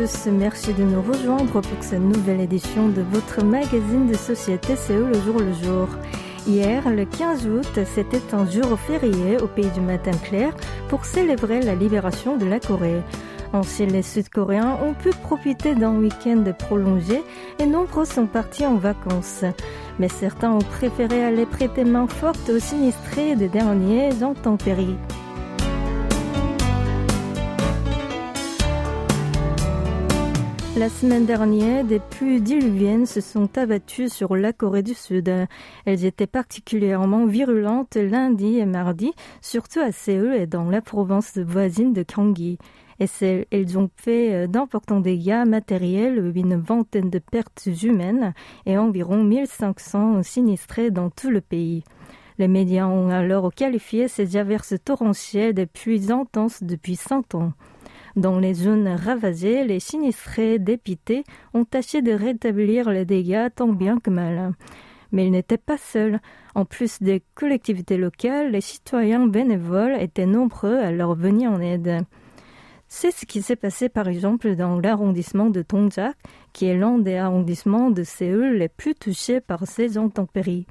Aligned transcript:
Tous, 0.00 0.30
merci 0.30 0.72
de 0.72 0.82
nous 0.82 1.02
rejoindre 1.02 1.60
pour 1.60 1.82
cette 1.82 2.00
nouvelle 2.00 2.40
édition 2.40 2.88
de 2.88 3.02
votre 3.02 3.44
magazine 3.44 4.06
de 4.06 4.14
société 4.14 4.74
C'est 4.74 4.96
le 4.96 5.12
jour 5.12 5.38
le 5.38 5.52
jour. 5.52 5.88
Hier, 6.46 6.88
le 6.88 7.04
15 7.04 7.46
août, 7.46 7.78
c'était 7.94 8.22
un 8.32 8.48
jour 8.50 8.78
férié 8.78 9.36
au 9.42 9.46
pays 9.46 9.70
du 9.74 9.80
matin 9.80 10.12
clair 10.24 10.54
pour 10.88 11.04
célébrer 11.04 11.60
la 11.60 11.74
libération 11.74 12.38
de 12.38 12.46
la 12.46 12.60
Corée. 12.60 13.02
Ainsi, 13.52 13.84
les 13.84 14.02
Sud-Coréens 14.02 14.78
ont 14.82 14.94
pu 14.94 15.10
profiter 15.10 15.74
d'un 15.74 15.96
week-end 15.96 16.44
prolongé 16.58 17.22
et 17.58 17.66
nombreux 17.66 18.06
sont 18.06 18.26
partis 18.26 18.64
en 18.64 18.76
vacances. 18.76 19.44
Mais 19.98 20.08
certains 20.08 20.52
ont 20.52 20.58
préféré 20.78 21.22
aller 21.22 21.44
prêter 21.44 21.84
main 21.84 22.06
forte 22.06 22.48
aux 22.48 22.60
sinistrés 22.60 23.36
des 23.36 23.48
derniers 23.48 24.22
intempéries. 24.22 24.96
La 30.80 30.88
semaine 30.88 31.26
dernière, 31.26 31.84
des 31.84 31.98
pluies 31.98 32.40
diluviennes 32.40 33.04
se 33.04 33.20
sont 33.20 33.58
abattues 33.58 34.08
sur 34.08 34.34
la 34.34 34.54
Corée 34.54 34.82
du 34.82 34.94
Sud. 34.94 35.30
Elles 35.84 36.06
étaient 36.06 36.26
particulièrement 36.26 37.26
virulentes 37.26 37.96
lundi 37.96 38.56
et 38.56 38.64
mardi, 38.64 39.12
surtout 39.42 39.80
à 39.80 39.92
Séoul 39.92 40.34
et 40.34 40.46
dans 40.46 40.70
la 40.70 40.80
province 40.80 41.36
voisine 41.36 41.92
de 41.92 42.02
Gyeonggi. 42.02 42.56
Elles 42.98 43.78
ont 43.78 43.90
fait 43.96 44.32
euh, 44.32 44.46
d'importants 44.46 45.00
dégâts 45.00 45.44
matériels, 45.46 46.32
une 46.34 46.56
vingtaine 46.56 47.10
de 47.10 47.18
pertes 47.18 47.68
humaines 47.82 48.32
et 48.64 48.78
environ 48.78 49.22
1500 49.22 50.22
sinistrés 50.22 50.90
dans 50.90 51.10
tout 51.10 51.28
le 51.28 51.42
pays. 51.42 51.84
Les 52.38 52.48
médias 52.48 52.86
ont 52.86 53.10
alors 53.10 53.52
qualifié 53.52 54.08
ces 54.08 54.38
averses 54.38 54.76
torrentielles 54.82 55.52
de 55.52 55.66
pluies 55.66 56.10
intenses 56.10 56.62
depuis 56.62 56.96
100 56.96 57.34
ans. 57.34 57.52
Dans 58.16 58.38
les 58.38 58.54
zones 58.54 58.88
ravagées, 58.88 59.64
les 59.64 59.80
sinistrés 59.80 60.58
dépités 60.58 61.24
ont 61.54 61.64
tâché 61.64 62.02
de 62.02 62.12
rétablir 62.12 62.90
les 62.90 63.04
dégâts 63.04 63.48
tant 63.54 63.68
bien 63.68 63.98
que 63.98 64.10
mal. 64.10 64.52
Mais 65.12 65.26
ils 65.26 65.32
n'étaient 65.32 65.58
pas 65.58 65.78
seuls. 65.78 66.20
En 66.54 66.64
plus 66.64 67.00
des 67.02 67.22
collectivités 67.34 67.96
locales, 67.96 68.50
les 68.50 68.60
citoyens 68.60 69.26
bénévoles 69.26 69.96
étaient 70.00 70.26
nombreux 70.26 70.76
à 70.76 70.90
leur 70.90 71.14
venir 71.14 71.52
en 71.52 71.60
aide. 71.60 72.04
C'est 72.88 73.12
ce 73.12 73.24
qui 73.24 73.40
s'est 73.40 73.54
passé 73.54 73.88
par 73.88 74.08
exemple 74.08 74.56
dans 74.56 74.80
l'arrondissement 74.80 75.48
de 75.48 75.64
Dongjak, 75.66 76.16
qui 76.52 76.66
est 76.66 76.76
l'un 76.76 76.98
des 76.98 77.16
arrondissements 77.16 77.90
de 77.90 78.02
Séoul 78.02 78.56
les 78.56 78.68
plus 78.68 78.96
touchés 78.96 79.40
par 79.40 79.66
ces 79.68 79.96
intempéries. 79.96 80.66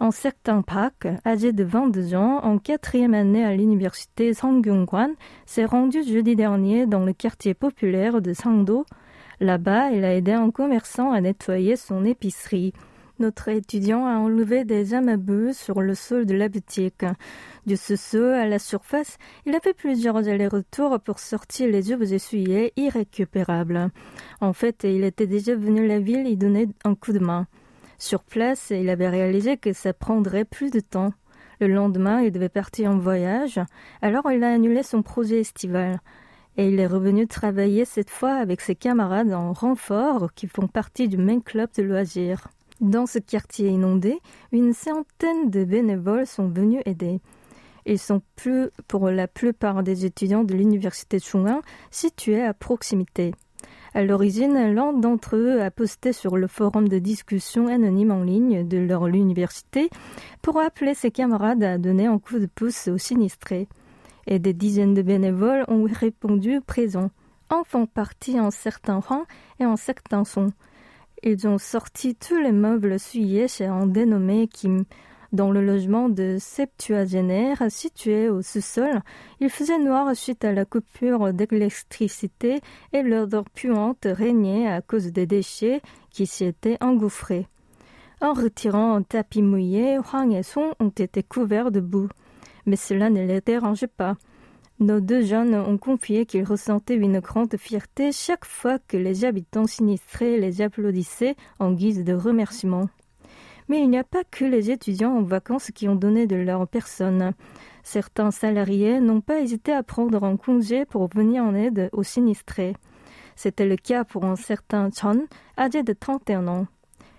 Un 0.00 0.10
certain 0.10 0.62
Park, 0.62 1.06
âgé 1.24 1.52
de 1.52 1.62
22 1.62 2.16
ans, 2.16 2.40
en 2.42 2.58
quatrième 2.58 3.14
année 3.14 3.44
à 3.44 3.54
l'université 3.54 4.34
Sangyungwan, 4.34 5.14
s'est 5.46 5.64
rendu 5.64 6.02
jeudi 6.02 6.34
dernier 6.34 6.86
dans 6.86 7.04
le 7.04 7.12
quartier 7.12 7.54
populaire 7.54 8.20
de 8.20 8.32
Sangdo. 8.32 8.86
Là-bas, 9.38 9.92
il 9.92 10.04
a 10.04 10.16
aidé 10.16 10.32
un 10.32 10.50
commerçant 10.50 11.12
à 11.12 11.20
nettoyer 11.20 11.76
son 11.76 12.04
épicerie. 12.04 12.72
Notre 13.20 13.48
étudiant 13.48 14.04
a 14.04 14.16
enlevé 14.16 14.64
des 14.64 14.94
amabeux 14.94 15.52
sur 15.52 15.80
le 15.80 15.94
sol 15.94 16.26
de 16.26 16.34
la 16.34 16.48
boutique. 16.48 17.04
Du 17.64 17.76
sous-sol 17.76 18.34
à 18.34 18.48
la 18.48 18.58
surface, 18.58 19.18
il 19.46 19.54
a 19.54 19.60
fait 19.60 19.74
plusieurs 19.74 20.16
allers-retours 20.16 20.98
pour 20.98 21.20
sortir 21.20 21.68
les 21.68 21.92
objets 21.92 22.16
essuyés 22.16 22.72
irrécupérables. 22.76 23.92
En 24.40 24.52
fait, 24.52 24.82
il 24.82 25.04
était 25.04 25.28
déjà 25.28 25.54
venu 25.54 25.84
à 25.84 25.86
la 25.86 26.00
ville 26.00 26.26
y 26.26 26.36
donner 26.36 26.66
un 26.82 26.96
coup 26.96 27.12
de 27.12 27.20
main. 27.20 27.46
Sur 27.98 28.22
place, 28.22 28.70
il 28.70 28.88
avait 28.90 29.08
réalisé 29.08 29.56
que 29.56 29.72
ça 29.72 29.92
prendrait 29.92 30.44
plus 30.44 30.70
de 30.70 30.80
temps. 30.80 31.12
Le 31.60 31.68
lendemain, 31.68 32.20
il 32.20 32.32
devait 32.32 32.48
partir 32.48 32.90
en 32.90 32.98
voyage, 32.98 33.60
alors 34.02 34.30
il 34.30 34.42
a 34.42 34.52
annulé 34.52 34.82
son 34.82 35.02
projet 35.02 35.40
estival. 35.40 36.00
Et 36.56 36.68
il 36.68 36.78
est 36.78 36.86
revenu 36.86 37.26
travailler 37.26 37.84
cette 37.84 38.10
fois 38.10 38.34
avec 38.34 38.60
ses 38.60 38.74
camarades 38.74 39.32
en 39.32 39.52
renfort 39.52 40.32
qui 40.34 40.46
font 40.46 40.68
partie 40.68 41.08
du 41.08 41.16
même 41.16 41.42
club 41.42 41.70
de 41.76 41.82
loisirs. 41.82 42.48
Dans 42.80 43.06
ce 43.06 43.18
quartier 43.18 43.68
inondé, 43.68 44.18
une 44.52 44.72
centaine 44.72 45.50
de 45.50 45.64
bénévoles 45.64 46.26
sont 46.26 46.48
venus 46.48 46.82
aider. 46.86 47.20
Ils 47.86 47.98
sont 47.98 48.22
plus, 48.36 48.70
pour 48.88 49.10
la 49.10 49.28
plupart 49.28 49.82
des 49.82 50.06
étudiants 50.06 50.44
de 50.44 50.54
l'université 50.54 51.18
Chung'an 51.18 51.60
situés 51.90 52.42
à 52.42 52.54
proximité. 52.54 53.32
À 53.96 54.02
l'origine, 54.02 54.74
l'un 54.74 54.92
d'entre 54.92 55.36
eux 55.36 55.62
a 55.62 55.70
posté 55.70 56.12
sur 56.12 56.36
le 56.36 56.48
forum 56.48 56.88
de 56.88 56.98
discussion 56.98 57.68
anonyme 57.68 58.10
en 58.10 58.24
ligne 58.24 58.66
de 58.66 58.78
leur 58.78 59.06
université 59.06 59.88
pour 60.42 60.58
appeler 60.58 60.94
ses 60.94 61.12
camarades 61.12 61.62
à 61.62 61.78
donner 61.78 62.06
un 62.06 62.18
coup 62.18 62.40
de 62.40 62.46
pouce 62.46 62.88
aux 62.88 62.98
sinistrés. 62.98 63.68
Et 64.26 64.40
des 64.40 64.52
dizaines 64.52 64.94
de 64.94 65.02
bénévoles 65.02 65.64
ont 65.68 65.84
répondu 65.84 66.60
présents. 66.60 67.10
En 67.50 67.62
font 67.62 67.86
partie 67.86 68.40
en 68.40 68.50
certains 68.50 68.98
rangs 68.98 69.26
et 69.60 69.64
en 69.64 69.76
certains 69.76 70.24
sons. 70.24 70.52
Ils 71.22 71.46
ont 71.46 71.58
sorti 71.58 72.16
tous 72.16 72.38
les 72.38 72.52
meubles 72.52 72.98
souillés 72.98 73.46
chez 73.46 73.66
un 73.66 73.86
dénommé 73.86 74.48
Kim. 74.48 74.84
Dans 75.34 75.50
le 75.50 75.66
logement 75.66 76.08
de 76.08 76.36
septuagénaire 76.38 77.64
situé 77.68 78.28
au 78.28 78.40
sous-sol, 78.40 79.00
il 79.40 79.50
faisait 79.50 79.80
noir 79.80 80.14
suite 80.14 80.44
à 80.44 80.52
la 80.52 80.64
coupure 80.64 81.32
d'électricité 81.32 82.60
et 82.92 83.02
l'odeur 83.02 83.42
puante 83.50 84.06
régnait 84.06 84.68
à 84.68 84.80
cause 84.80 85.06
des 85.06 85.26
déchets 85.26 85.82
qui 86.10 86.28
s'y 86.28 86.44
étaient 86.44 86.78
engouffrés. 86.80 87.48
En 88.20 88.32
retirant 88.32 88.94
un 88.94 89.02
tapis 89.02 89.42
mouillé, 89.42 89.96
Huang 89.96 90.32
et 90.32 90.44
Song 90.44 90.72
ont 90.78 90.90
été 90.90 91.24
couverts 91.24 91.72
de 91.72 91.80
boue. 91.80 92.08
Mais 92.64 92.76
cela 92.76 93.10
ne 93.10 93.26
les 93.26 93.40
dérangeait 93.40 93.88
pas. 93.88 94.14
Nos 94.78 95.00
deux 95.00 95.22
jeunes 95.22 95.56
ont 95.56 95.78
confié 95.78 96.26
qu'ils 96.26 96.44
ressentaient 96.44 96.94
une 96.94 97.18
grande 97.18 97.56
fierté 97.56 98.12
chaque 98.12 98.44
fois 98.44 98.78
que 98.78 98.96
les 98.96 99.24
habitants 99.24 99.66
sinistrés 99.66 100.38
les 100.38 100.62
applaudissaient 100.62 101.34
en 101.58 101.72
guise 101.72 102.04
de 102.04 102.14
remerciement. 102.14 102.88
Mais 103.68 103.80
il 103.80 103.88
n'y 103.88 103.98
a 103.98 104.04
pas 104.04 104.24
que 104.24 104.44
les 104.44 104.70
étudiants 104.70 105.16
en 105.16 105.22
vacances 105.22 105.70
qui 105.70 105.88
ont 105.88 105.94
donné 105.94 106.26
de 106.26 106.36
leur 106.36 106.66
personne. 106.68 107.32
Certains 107.82 108.30
salariés 108.30 109.00
n'ont 109.00 109.20
pas 109.20 109.40
hésité 109.40 109.72
à 109.72 109.82
prendre 109.82 110.24
un 110.24 110.36
congé 110.36 110.84
pour 110.84 111.08
venir 111.08 111.44
en 111.44 111.54
aide 111.54 111.88
aux 111.92 112.02
sinistrés. 112.02 112.74
C'était 113.36 113.66
le 113.66 113.76
cas 113.76 114.04
pour 114.04 114.24
un 114.24 114.36
certain 114.36 114.90
Chon, 114.90 115.26
âgé 115.58 115.82
de 115.82 115.92
31 115.92 116.48
ans. 116.48 116.66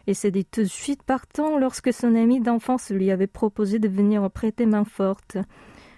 Il 0.08 0.16
s'est 0.16 0.32
dit 0.32 0.46
tout 0.46 0.62
de 0.62 0.66
suite 0.66 1.04
partant 1.04 1.58
lorsque 1.58 1.92
son 1.92 2.16
ami 2.16 2.40
d'enfance 2.40 2.92
lui 2.92 3.10
avait 3.10 3.28
proposé 3.28 3.80
de 3.80 3.88
venir 3.88 4.30
prêter 4.30 4.66
main 4.66 4.86
forte. 4.86 5.38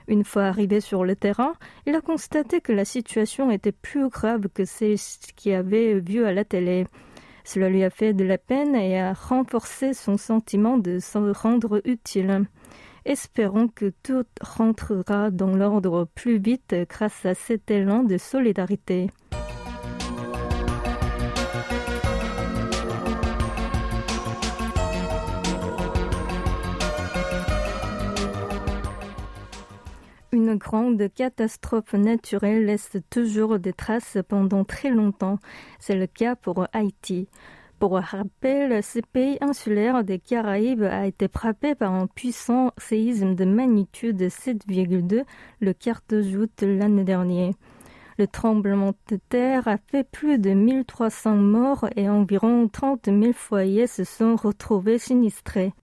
Une 0.07 0.24
fois 0.24 0.44
arrivé 0.44 0.80
sur 0.80 1.03
le 1.03 1.18
terrain, 1.18 1.53
il 1.86 1.94
a 1.94 2.02
constaté 2.02 2.62
que 2.62 2.72
la 2.72 2.86
situation 2.86 3.52
était 3.52 3.74
plus 3.74 4.07
grave 4.07 4.47
que 4.53 4.63
celle 4.63 4.97
qu'il 5.36 5.53
avait 5.53 6.00
vue 6.00 6.24
à 6.24 6.31
la 6.31 6.46
télé. 6.46 6.88
Cela 7.47 7.69
lui 7.69 7.81
a 7.85 7.90
fait 7.90 8.13
de 8.13 8.25
la 8.25 8.38
peine 8.38 8.75
et 8.75 9.00
a 9.00 9.13
renforcé 9.13 9.94
son 9.94 10.18
sentiment 10.18 10.78
de 10.78 11.00
se 11.00 11.18
rendre 11.31 11.81
utile. 11.85 12.44
Espérons 13.06 13.69
que 13.69 13.94
tout 14.04 14.25
rentrera 14.42 15.31
dans 15.31 15.56
l'ordre 15.56 16.10
plus 16.13 16.39
vite 16.39 16.75
grâce 16.89 17.25
à 17.25 17.36
cet 17.36 17.72
élan 17.72 18.04
de 18.04 18.18
solidarité. 18.18 19.07
Une 30.48 30.56
grande 30.56 31.10
catastrophe 31.14 31.92
naturelle 31.92 32.68
laisse 32.68 32.96
toujours 33.10 33.60
des 33.60 33.74
traces 33.74 34.18
pendant 34.30 34.64
très 34.64 34.92
longtemps. 34.92 35.40
C'est 35.78 35.98
le 35.98 36.08
cas 36.08 36.38
pour 36.38 36.66
Haïti. 36.72 37.28
Pour 37.80 38.00
rappel, 38.00 38.82
ce 38.82 39.00
pays 39.00 39.38
insulaire 39.42 40.06
des 40.06 40.20
Caraïbes 40.20 40.84
a 40.84 41.06
été 41.06 41.28
frappé 41.28 41.76
par 41.76 41.92
un 41.92 42.08
puissant 42.08 42.72
séisme 42.78 43.36
de 43.36 43.44
magnitude 43.44 44.22
7,2 44.22 45.26
le 45.60 45.74
4 45.74 46.38
août 46.38 46.62
l'année 46.62 47.04
dernière. 47.04 47.54
Le 48.18 48.26
tremblement 48.26 48.94
de 49.10 49.20
terre 49.28 49.68
a 49.68 49.76
fait 49.76 50.10
plus 50.10 50.40
de 50.40 50.52
1300 50.52 51.36
morts 51.36 51.90
et 51.98 52.08
environ 52.08 52.70
30 52.70 53.08
000 53.08 53.34
foyers 53.34 53.88
se 53.88 54.06
sont 54.06 54.38
retrouvés 54.38 54.98
sinistrés. 54.98 55.74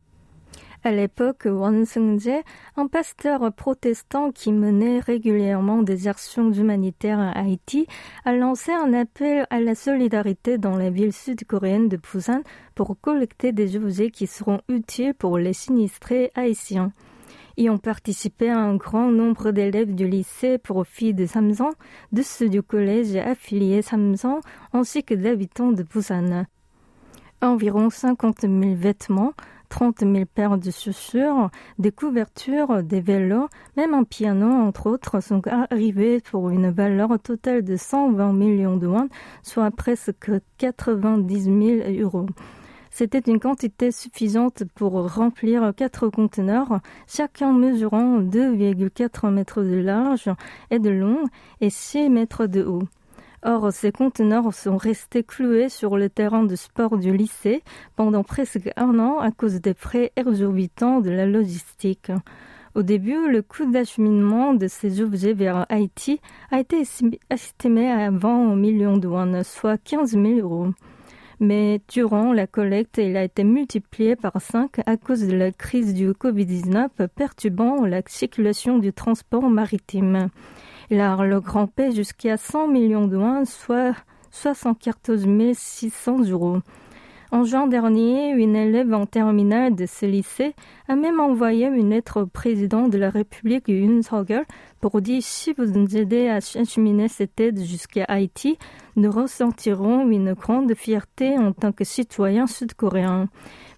À 0.87 0.93
l'époque, 0.93 1.47
Won 1.47 1.87
Seung-jae, 1.87 2.43
un 2.77 2.89
pasteur 2.89 3.51
protestant 3.55 4.31
qui 4.31 4.53
menait 4.53 4.99
régulièrement 4.99 5.81
des 5.81 6.09
actions 6.09 6.53
humanitaires 6.53 7.19
à 7.19 7.31
Haïti, 7.31 7.87
a 8.27 8.35
lancé 8.35 8.71
un 8.71 8.93
appel 8.93 9.47
à 9.49 9.61
la 9.61 9.75
solidarité 9.75 10.59
dans 10.59 10.77
la 10.77 10.91
ville 10.91 11.15
sud-coréenne 11.15 11.89
de 11.89 11.97
Busan 11.97 12.43
pour 12.75 13.01
collecter 13.01 13.53
des 13.53 13.77
objets 13.77 14.11
qui 14.11 14.27
seront 14.27 14.61
utiles 14.69 15.15
pour 15.15 15.39
les 15.39 15.55
sinistrés 15.55 16.31
haïtiens. 16.35 16.93
Y 17.57 17.71
ont 17.71 17.79
participé 17.79 18.51
un 18.51 18.77
grand 18.77 19.11
nombre 19.11 19.53
d'élèves 19.53 19.95
du 19.95 20.07
lycée 20.07 20.59
pour 20.59 20.87
filles 20.87 21.15
de 21.15 21.25
Samsung, 21.25 21.73
de 22.13 22.21
ceux 22.21 22.51
du 22.51 22.63
collège 22.63 23.17
affilié 23.17 23.81
Samsung, 23.81 24.41
ainsi 24.75 25.03
que 25.03 25.15
d'habitants 25.15 25.73
de 25.73 25.83
Busan. 25.83 26.45
Environ 27.41 27.89
50 27.89 28.43
000 28.43 28.75
vêtements, 28.75 29.33
30 29.69 30.01
000 30.01 30.25
paires 30.27 30.59
de 30.59 30.71
chaussures, 30.71 31.51
des 31.79 31.93
couvertures, 31.93 32.83
des 32.83 33.01
vélos, 33.01 33.49
même 33.77 33.95
un 33.95 34.05
piano, 34.05 34.47
entre 34.47 34.89
autres, 34.89 35.21
sont 35.21 35.43
arrivés 35.47 36.21
pour 36.21 36.51
une 36.51 36.71
valeur 36.71 37.19
totale 37.19 37.63
de 37.63 37.77
120 37.77 38.33
millions 38.33 38.77
de 38.77 38.87
won, 38.87 39.09
soit 39.43 39.71
presque 39.71 40.31
90 40.59 41.43
000 41.45 42.01
euros. 42.01 42.27
C'était 42.97 43.19
une 43.19 43.41
quantité 43.41 43.91
suffisante 43.91 44.63
pour 44.77 44.93
remplir 45.13 45.73
quatre 45.77 46.09
conteneurs, 46.09 46.81
chacun 47.09 47.53
mesurant 47.53 48.21
2,4 48.21 49.33
mètres 49.33 49.65
de 49.65 49.81
large 49.81 50.31
et 50.71 50.79
de 50.79 50.91
long 50.91 51.25
et 51.61 51.71
6 51.71 52.09
mètres 52.09 52.47
de 52.47 52.63
haut. 52.63 52.85
Or, 53.47 53.71
ces 53.75 53.93
conteneurs 53.93 54.55
sont 54.55 54.79
restés 54.79 55.23
cloués 55.23 55.69
sur 55.69 55.99
le 55.99 56.09
terrain 56.09 56.45
de 56.45 56.57
sport 56.57 56.97
du 56.97 57.15
lycée 57.15 57.63
pendant 57.95 58.25
presque 58.25 58.71
un 58.77 58.99
an 58.99 59.19
à 59.19 59.33
cause 59.33 59.61
des 59.61 59.75
frais 59.75 60.13
exorbitants 60.17 61.01
de 61.01 61.11
la 61.11 61.27
logistique. 61.27 62.11
Au 62.75 62.83
début, 62.83 63.29
le 63.31 63.43
coût 63.43 63.71
d'acheminement 63.71 64.55
de 64.55 64.67
ces 64.67 65.03
objets 65.03 65.35
vers 65.35 65.67
Haïti 65.69 66.21
a 66.51 66.59
été 66.59 66.85
estimé 67.31 67.91
à 67.91 68.11
20 68.11 68.57
millions 68.57 68.97
de 68.97 69.09
won, 69.09 69.43
soit 69.45 69.77
15 69.77 70.13
000 70.13 70.25
euros. 70.41 70.69
Mais 71.39 71.83
durant 71.89 72.33
la 72.33 72.47
collecte, 72.47 72.97
il 72.97 73.15
a 73.19 73.25
été 73.25 73.45
multiplié 73.45 74.17
par 74.17 74.41
5 74.41 74.81
à 74.87 74.97
cause 74.97 75.27
de 75.27 75.37
la 75.37 75.53
crise 75.53 75.93
du 75.93 76.13
Covid-19 76.13 77.09
perturbant 77.15 77.85
la 77.85 78.01
circulation 78.07 78.79
du 78.79 78.95
transport 78.95 79.51
maritime. 79.51 80.31
Le 80.97 81.41
grand 81.41 81.67
P 81.67 81.91
jusqu'à 81.91 82.37
100 82.37 82.69
millions 82.69 83.09
de 83.09 83.17
won, 83.17 83.45
soit 83.45 83.97
74 84.31 85.27
600 85.53 86.31
euros. 86.31 86.59
En 87.33 87.43
juin 87.43 87.67
dernier, 87.67 88.31
une 88.31 88.55
élève 88.55 88.95
en 88.95 89.05
terminale 89.05 89.75
de 89.75 89.87
ce 89.87 90.07
lycée 90.07 90.55
a 90.87 90.97
même 90.97 91.19
envoyé 91.19 91.67
une 91.67 91.91
lettre 91.91 92.23
au 92.23 92.27
président 92.27 92.89
de 92.89 92.99
la 92.99 93.09
République 93.09 93.69
Yoon 93.69 94.03
suk 94.03 94.33
pour 94.81 95.01
dire 95.01 95.23
si 95.23 95.55
vous 95.55 95.65
nous 95.65 95.97
aidez 95.97 96.29
à 96.29 96.37
acheminer 96.37 97.09
cette 97.09 97.41
aide 97.41 97.63
jusqu'à 97.63 98.05
Haïti, 98.05 98.59
nous 98.97 99.11
ressentirons 99.11 100.11
une 100.11 100.35
grande 100.35 100.75
fierté 100.75 101.39
en 101.39 101.53
tant 101.53 101.73
que 101.73 101.85
citoyens 101.85 102.47
sud-coréens. 102.47 103.29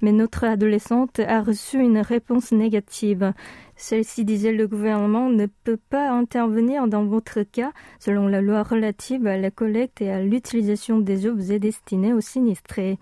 Mais 0.03 0.11
notre 0.11 0.45
adolescente 0.45 1.21
a 1.21 1.43
reçu 1.43 1.79
une 1.79 1.99
réponse 1.99 2.51
négative. 2.51 3.33
Celle-ci 3.77 4.25
disait 4.25 4.53
le 4.53 4.67
gouvernement 4.67 5.31
ne 5.31 5.47
peut 5.47 5.79
pas 5.91 6.11
intervenir 6.11 6.89
dans 6.89 7.05
votre 7.05 7.43
cas 7.43 7.73
selon 8.01 8.27
la 8.27 8.41
loi 8.41 8.63
relative 8.63 9.27
à 9.27 9.37
la 9.37 9.51
collecte 9.51 10.03
et 10.03 10.11
à 10.11 10.23
l'utilisation 10.23 10.99
des 10.99 11.27
objets 11.27 11.61
destinés 11.61 12.13
aux 12.13 12.21
sinistrés. 12.21 12.99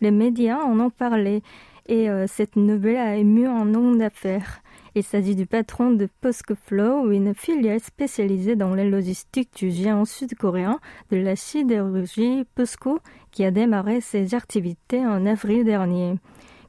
Les 0.00 0.12
médias 0.12 0.58
en 0.58 0.78
ont 0.78 0.90
parlé 0.90 1.42
et 1.90 2.08
euh, 2.08 2.26
cette 2.28 2.54
nouvelle 2.54 2.96
a 2.96 3.16
ému 3.16 3.46
un 3.46 3.64
nom 3.64 3.94
d'affaires. 3.96 4.62
Il 4.94 5.02
s'agit 5.02 5.34
du 5.34 5.44
patron 5.44 5.90
de 5.90 6.08
POSCOFLOW, 6.20 7.10
une 7.10 7.34
filiale 7.34 7.80
spécialisée 7.80 8.56
dans 8.56 8.74
la 8.74 8.84
logistique 8.84 9.50
du 9.56 9.70
géant 9.70 10.04
sud-coréen 10.04 10.78
de 11.10 11.16
la 11.16 11.34
sidérurgie 11.34 12.44
POSCO 12.54 13.00
qui 13.32 13.44
a 13.44 13.50
démarré 13.50 14.00
ses 14.00 14.34
activités 14.34 15.04
en 15.04 15.26
avril 15.26 15.64
dernier. 15.64 16.14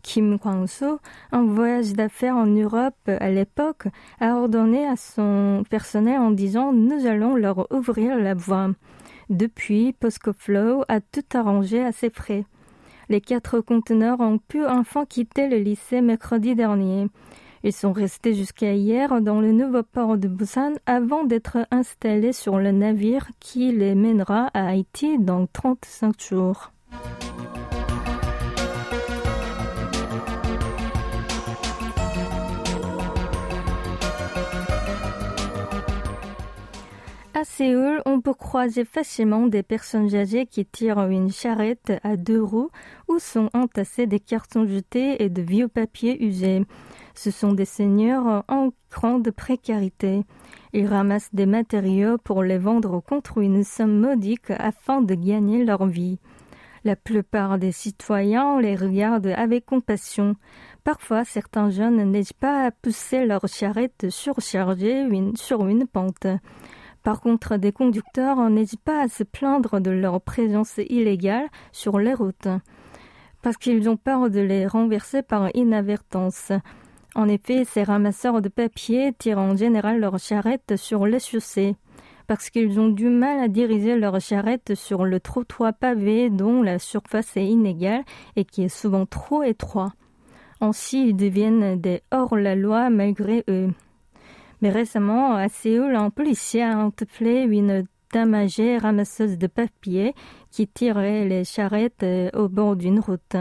Kim 0.02 0.40
Kwang-soo, 0.40 1.00
un 1.32 1.46
voyage 1.46 1.94
d'affaires 1.94 2.36
en 2.36 2.48
Europe 2.48 2.96
à 3.08 3.30
l'époque, 3.30 3.88
a 4.20 4.36
ordonné 4.36 4.88
à 4.88 4.96
son 4.96 5.64
personnel 5.70 6.20
en 6.20 6.32
disant 6.32 6.74
Nous 6.74 7.06
allons 7.06 7.36
leur 7.36 7.72
ouvrir 7.72 8.18
la 8.18 8.34
voie. 8.34 8.72
Depuis, 9.30 9.94
POSCO 9.94 10.32
a 10.88 11.00
tout 11.00 11.38
arrangé 11.38 11.84
à 11.84 11.92
ses 11.92 12.10
frais. 12.10 12.44
Les 13.12 13.20
quatre 13.20 13.60
conteneurs 13.60 14.22
ont 14.22 14.38
pu 14.38 14.66
enfin 14.66 15.06
quitter 15.06 15.50
le 15.50 15.58
lycée 15.58 16.00
mercredi 16.00 16.56
dernier. 16.56 17.08
Ils 17.62 17.74
sont 17.74 17.92
restés 17.92 18.34
jusqu'à 18.34 18.72
hier 18.72 19.20
dans 19.20 19.42
le 19.42 19.52
nouveau 19.52 19.84
port 19.84 20.18
de 20.18 20.30
Busan 20.30 20.76
avant 20.86 21.26
d'être 21.26 21.58
installés 21.72 22.32
sur 22.32 22.58
le 22.58 22.72
navire 22.72 23.28
qui 23.42 23.74
les 23.74 23.96
mènera 23.96 24.50
à 24.54 24.70
Haïti 24.70 25.20
dans 25.20 25.46
35 25.46 26.22
jours. 26.22 26.72
À 37.42 37.44
Séoul, 37.44 38.04
on 38.06 38.22
peut 38.22 38.36
croiser 38.36 38.86
facilement 38.86 39.48
des 39.48 39.64
personnes 39.64 40.14
âgées 40.14 40.46
qui 40.46 40.64
tirent 40.64 41.00
une 41.08 41.32
charrette 41.32 41.92
à 42.04 42.16
deux 42.16 42.40
roues 42.40 42.70
où 43.08 43.18
sont 43.18 43.50
entassés 43.56 44.06
des 44.06 44.20
cartons 44.20 44.68
jetés 44.68 45.24
et 45.24 45.30
de 45.30 45.42
vieux 45.42 45.68
papiers 45.68 46.24
usés. 46.24 46.64
Ce 47.16 47.32
sont 47.32 47.54
des 47.54 47.66
seigneurs 47.66 48.44
en 48.48 48.70
grande 48.92 49.32
précarité. 49.32 50.22
Ils 50.74 50.86
ramassent 50.86 51.34
des 51.34 51.48
matériaux 51.48 52.20
pour 52.20 52.44
les 52.44 52.60
vendre 52.60 53.00
contre 53.00 53.40
une 53.40 53.64
somme 53.64 53.98
modique 53.98 54.52
afin 54.52 55.02
de 55.02 55.16
gagner 55.16 55.66
leur 55.66 55.88
vie. 55.88 56.20
La 56.84 56.96
plupart 56.96 57.58
des 57.58 57.72
citoyens 57.72 58.62
les 58.62 58.76
regardent 58.76 59.34
avec 59.36 59.66
compassion. 59.66 60.36
Parfois, 60.84 61.26
certains 61.26 61.72
jeunes 61.72 62.04
n'hésitent 62.12 62.38
pas 62.38 62.68
à 62.68 62.70
pousser 62.70 63.26
leur 63.26 63.48
charrette 63.48 64.12
surchargée 64.12 65.08
sur 65.34 65.66
une 65.66 65.88
pente. 65.88 66.28
Par 67.04 67.20
contre, 67.20 67.58
des 67.58 67.72
conducteurs 67.72 68.50
n'hésitent 68.50 68.84
pas 68.84 69.02
à 69.02 69.08
se 69.08 69.24
plaindre 69.24 69.80
de 69.80 69.92
leur 69.92 70.22
présence 70.22 70.78
illégale 70.78 71.48
sur 71.72 71.98
les 71.98 72.14
routes, 72.14 72.48
parce 73.42 73.58
qu'ils 73.58 73.90
ont 73.90 73.98
peur 73.98 74.30
de 74.30 74.40
les 74.40 74.68
renverser 74.68 75.24
par 75.24 75.50
inadvertance. 75.56 76.52
En 77.16 77.28
effet, 77.28 77.66
ces 77.66 77.84
ramasseurs 77.84 78.42
de 78.42 78.50
papier 78.50 79.14
tirent 79.18 79.40
en 79.40 79.56
général 79.58 80.00
leurs 80.00 80.20
charrettes 80.20 80.76
sur 80.76 81.08
les 81.08 81.20
chaussées, 81.20 81.76
parce 82.28 82.50
qu'ils 82.50 82.80
ont 82.80 82.90
du 82.90 83.10
mal 83.10 83.40
à 83.40 83.48
diriger 83.48 83.98
leurs 83.98 84.22
charrettes 84.22 84.76
sur 84.76 85.04
le 85.04 85.20
trottoir 85.20 85.74
pavé 85.74 86.30
dont 86.30 86.62
la 86.62 86.80
surface 86.80 87.36
est 87.36 87.48
inégale 87.48 88.04
et 88.36 88.46
qui 88.46 88.64
est 88.64 88.70
souvent 88.70 89.06
trop 89.06 89.44
étroit. 89.44 89.94
Ainsi, 90.62 91.10
ils 91.10 91.16
deviennent 91.16 91.82
des 91.82 92.04
hors-la-loi 92.12 92.92
malgré 92.92 93.44
eux. 93.50 93.72
Mais 94.62 94.70
récemment, 94.70 95.36
à 95.36 95.50
Séoul, 95.50 95.96
un 95.96 96.10
policier 96.12 96.62
a 96.62 96.78
interpellé 96.78 97.42
une 97.42 97.86
dame 98.14 98.48
ramasseuse 98.80 99.38
de 99.38 99.48
papier 99.48 100.14
qui 100.52 100.68
tirait 100.68 101.26
les 101.26 101.44
charrettes 101.44 102.04
euh, 102.04 102.30
au 102.34 102.50
bord 102.50 102.76
d'une 102.76 103.00
route, 103.00 103.38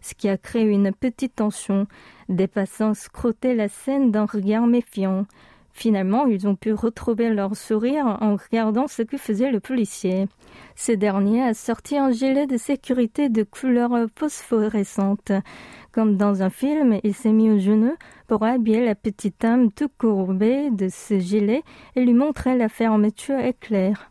ce 0.00 0.14
qui 0.14 0.28
a 0.28 0.38
créé 0.38 0.64
une 0.64 0.92
petite 0.92 1.36
tension. 1.36 1.86
Des 2.28 2.48
passants 2.48 2.94
scrotaient 2.94 3.54
la 3.54 3.68
scène 3.68 4.10
d'un 4.10 4.26
regard 4.26 4.66
méfiant. 4.66 5.26
Finalement, 5.72 6.24
ils 6.24 6.48
ont 6.48 6.56
pu 6.56 6.72
retrouver 6.72 7.28
leur 7.28 7.54
sourire 7.54 8.16
en 8.22 8.36
regardant 8.36 8.88
ce 8.88 9.02
que 9.02 9.18
faisait 9.18 9.50
le 9.50 9.60
policier. 9.60 10.26
Ce 10.74 10.92
dernier 10.92 11.42
a 11.42 11.52
sorti 11.52 11.98
un 11.98 12.10
gilet 12.10 12.46
de 12.46 12.56
sécurité 12.56 13.28
de 13.28 13.42
couleur 13.42 13.90
phosphorescente. 14.16 15.32
Comme 15.96 16.18
dans 16.18 16.42
un 16.42 16.50
film, 16.50 17.00
il 17.04 17.14
s'est 17.14 17.32
mis 17.32 17.48
au 17.48 17.58
genou 17.58 17.94
pour 18.26 18.42
habiller 18.42 18.84
la 18.84 18.94
petite 18.94 19.42
âme 19.42 19.72
tout 19.72 19.88
courbée 19.88 20.68
de 20.70 20.90
ce 20.90 21.18
gilet 21.18 21.62
et 21.94 22.04
lui 22.04 22.12
montrer 22.12 22.54
la 22.54 22.68
fermeture 22.68 23.38
éclair. 23.38 24.10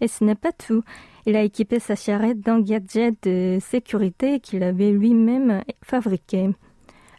Et 0.00 0.08
ce 0.08 0.24
n'est 0.24 0.34
pas 0.34 0.52
tout. 0.52 0.82
Il 1.26 1.36
a 1.36 1.42
équipé 1.42 1.80
sa 1.80 1.96
charrette 1.96 2.40
d'un 2.40 2.62
gadget 2.62 3.14
de 3.24 3.58
sécurité 3.60 4.40
qu'il 4.40 4.62
avait 4.62 4.90
lui-même 4.90 5.64
fabriqué. 5.84 6.48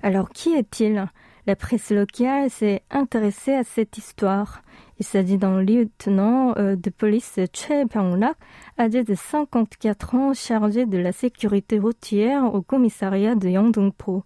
Alors 0.01 0.29
qui 0.29 0.55
est-il? 0.55 1.07
La 1.45 1.55
presse 1.55 1.91
locale 1.91 2.49
s'est 2.49 2.81
intéressée 2.89 3.53
à 3.53 3.63
cette 3.63 3.99
histoire. 3.99 4.63
Il 4.99 5.05
s'agit 5.05 5.37
d'un 5.37 5.61
lieutenant 5.61 6.53
euh, 6.57 6.75
de 6.75 6.89
police 6.89 7.39
Choi 7.53 7.85
Byung-lak, 7.85 8.35
âgé 8.77 9.05
de 9.05 9.15
54 9.15 10.15
ans, 10.15 10.33
chargé 10.33 10.85
de 10.85 10.97
la 10.97 11.13
sécurité 11.13 11.79
routière 11.79 12.53
au 12.53 12.61
commissariat 12.61 13.35
de 13.35 13.47
Yangdong-po. 13.47 14.23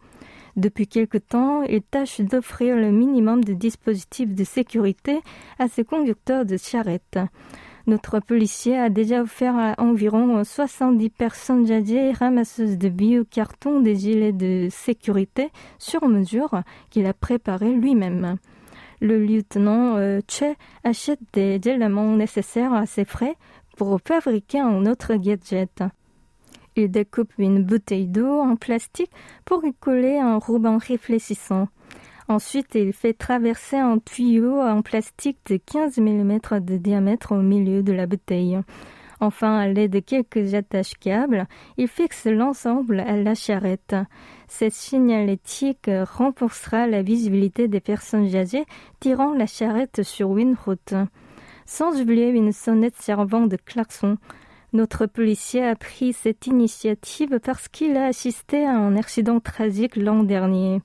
Depuis 0.55 0.87
quelque 0.87 1.19
temps, 1.19 1.61
il 1.61 1.83
tâche 1.83 2.21
d'offrir 2.21 2.75
le 2.75 2.91
minimum 2.91 3.43
de 3.43 3.53
dispositifs 3.53 4.33
de 4.33 4.43
sécurité 4.43 5.19
à 5.59 5.67
ses 5.67 5.83
conducteurs 5.83 6.45
de 6.45 6.57
charrettes. 6.57 7.19
Notre 7.85 8.19
policier 8.19 8.77
a 8.77 8.89
déjà 8.89 9.21
offert 9.21 9.55
à 9.55 9.75
environ 9.77 10.43
70 10.43 11.09
personnes 11.11 11.71
âgées 11.71 12.13
ramasseuses 12.13 12.77
de 12.79 12.89
biocartons 12.89 13.81
des 13.81 13.95
gilets 13.95 14.31
de 14.31 14.69
sécurité 14.71 15.49
sur 15.77 16.07
mesure 16.07 16.61
qu'il 16.89 17.05
a 17.05 17.13
préparés 17.13 17.73
lui-même. 17.73 18.37
Le 19.03 19.19
lieutenant 19.19 19.97
euh, 19.97 20.21
Che 20.29 20.55
achète 20.85 21.19
des 21.33 21.59
éléments 21.65 22.15
nécessaires 22.15 22.73
à 22.73 22.85
ses 22.85 23.03
frais 23.03 23.35
pour 23.75 23.99
fabriquer 24.01 24.61
un 24.61 24.85
autre 24.85 25.15
gadget. 25.15 25.83
Il 26.77 26.89
découpe 26.89 27.33
une 27.37 27.65
bouteille 27.65 28.07
d'eau 28.07 28.39
en 28.39 28.55
plastique 28.55 29.11
pour 29.43 29.65
y 29.65 29.73
coller 29.73 30.19
un 30.19 30.37
ruban 30.39 30.77
réfléchissant. 30.77 31.67
Ensuite, 32.29 32.75
il 32.75 32.93
fait 32.93 33.11
traverser 33.11 33.75
un 33.75 33.99
tuyau 33.99 34.61
en 34.61 34.81
plastique 34.81 35.39
de 35.47 35.57
15 35.57 35.97
mm 35.97 36.61
de 36.61 36.77
diamètre 36.77 37.33
au 37.33 37.41
milieu 37.41 37.83
de 37.83 37.91
la 37.91 38.07
bouteille. 38.07 38.57
Enfin, 39.19 39.57
à 39.57 39.67
l'aide 39.67 39.91
de 39.91 39.99
quelques 39.99 40.53
attaches 40.53 40.93
câbles, 40.97 41.45
il 41.77 41.89
fixe 41.89 42.25
l'ensemble 42.25 43.01
à 43.01 43.17
la 43.17 43.35
charrette. 43.35 43.97
Cette 44.55 44.73
signalétique 44.73 45.89
renforcera 46.11 46.85
la 46.85 47.01
visibilité 47.01 47.67
des 47.67 47.79
personnes 47.79 48.35
âgées 48.35 48.65
tirant 48.99 49.33
la 49.33 49.47
charrette 49.47 50.03
sur 50.03 50.37
une 50.37 50.53
route. 50.53 50.93
Sans 51.65 51.99
oublier 51.99 52.29
une 52.29 52.51
sonnette 52.51 52.95
servant 52.95 53.47
de 53.47 53.55
klaxon. 53.55 54.19
Notre 54.71 55.07
policier 55.07 55.65
a 55.65 55.75
pris 55.75 56.13
cette 56.13 56.45
initiative 56.45 57.39
parce 57.39 57.67
qu'il 57.67 57.97
a 57.97 58.05
assisté 58.05 58.63
à 58.63 58.77
un 58.77 58.95
accident 58.95 59.39
tragique 59.39 59.95
l'an 59.95 60.21
dernier. 60.21 60.83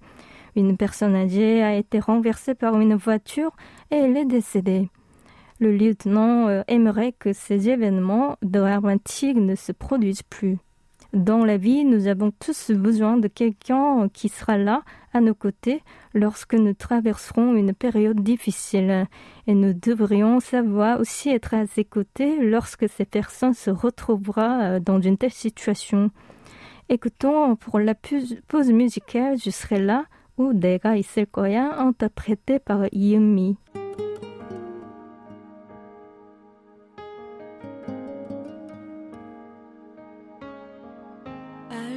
Une 0.57 0.79
personne 0.79 1.15
âgée 1.15 1.63
a 1.63 1.75
été 1.75 2.01
renversée 2.01 2.55
par 2.55 2.81
une 2.81 2.95
voiture 2.95 3.55
et 3.91 3.97
elle 3.97 4.17
est 4.17 4.25
décédée. 4.25 4.89
Le 5.61 5.77
lieutenant 5.77 6.49
euh, 6.49 6.63
aimerait 6.69 7.13
que 7.13 7.35
ces 7.35 7.69
événements 7.69 8.39
dramatiques 8.41 9.37
ne 9.37 9.57
se 9.57 9.73
produisent 9.73 10.23
plus. 10.23 10.57
Dans 11.14 11.46
la 11.46 11.58
vie, 11.58 11.86
nous 11.86 12.08
avons 12.08 12.32
tous 12.32 12.72
besoin 12.72 13.18
de 13.18 13.28
quelqu'un 13.28 14.10
qui 14.10 14.30
sera 14.30 14.58
là 14.58 14.82
à 15.14 15.22
nos 15.22 15.36
côtés 15.36 15.84
lorsque 16.16 16.56
nous 16.56 16.74
traverserons 16.74 17.56
une 17.56 17.74
période 17.74 18.22
difficile. 18.22 19.06
Et 19.46 19.54
nous 19.54 19.74
devrions 19.74 20.40
savoir 20.40 21.00
aussi 21.00 21.30
être 21.30 21.54
à 21.54 21.68
ses 21.68 21.86
côtés 21.86 22.40
lorsque 22.44 22.90
ces 22.90 23.06
personnes 23.06 23.54
se 23.54 23.70
retrouveront 23.70 24.60
euh, 24.62 24.80
dans 24.80 25.00
une 25.00 25.18
telle 25.18 25.32
situation. 25.32 26.10
Écoutons 26.90 27.56
pour 27.56 27.80
la 27.80 27.94
pause 27.94 28.72
musicale, 28.72 29.38
je 29.38 29.52
serai 29.52 29.80
là 29.80 30.06
ou 30.38 30.54
내가 30.54 30.96
있을 30.96 31.26
거야 31.26 31.74
interprété 31.78 32.60
par 32.60 32.88
Yumi. 32.92 33.58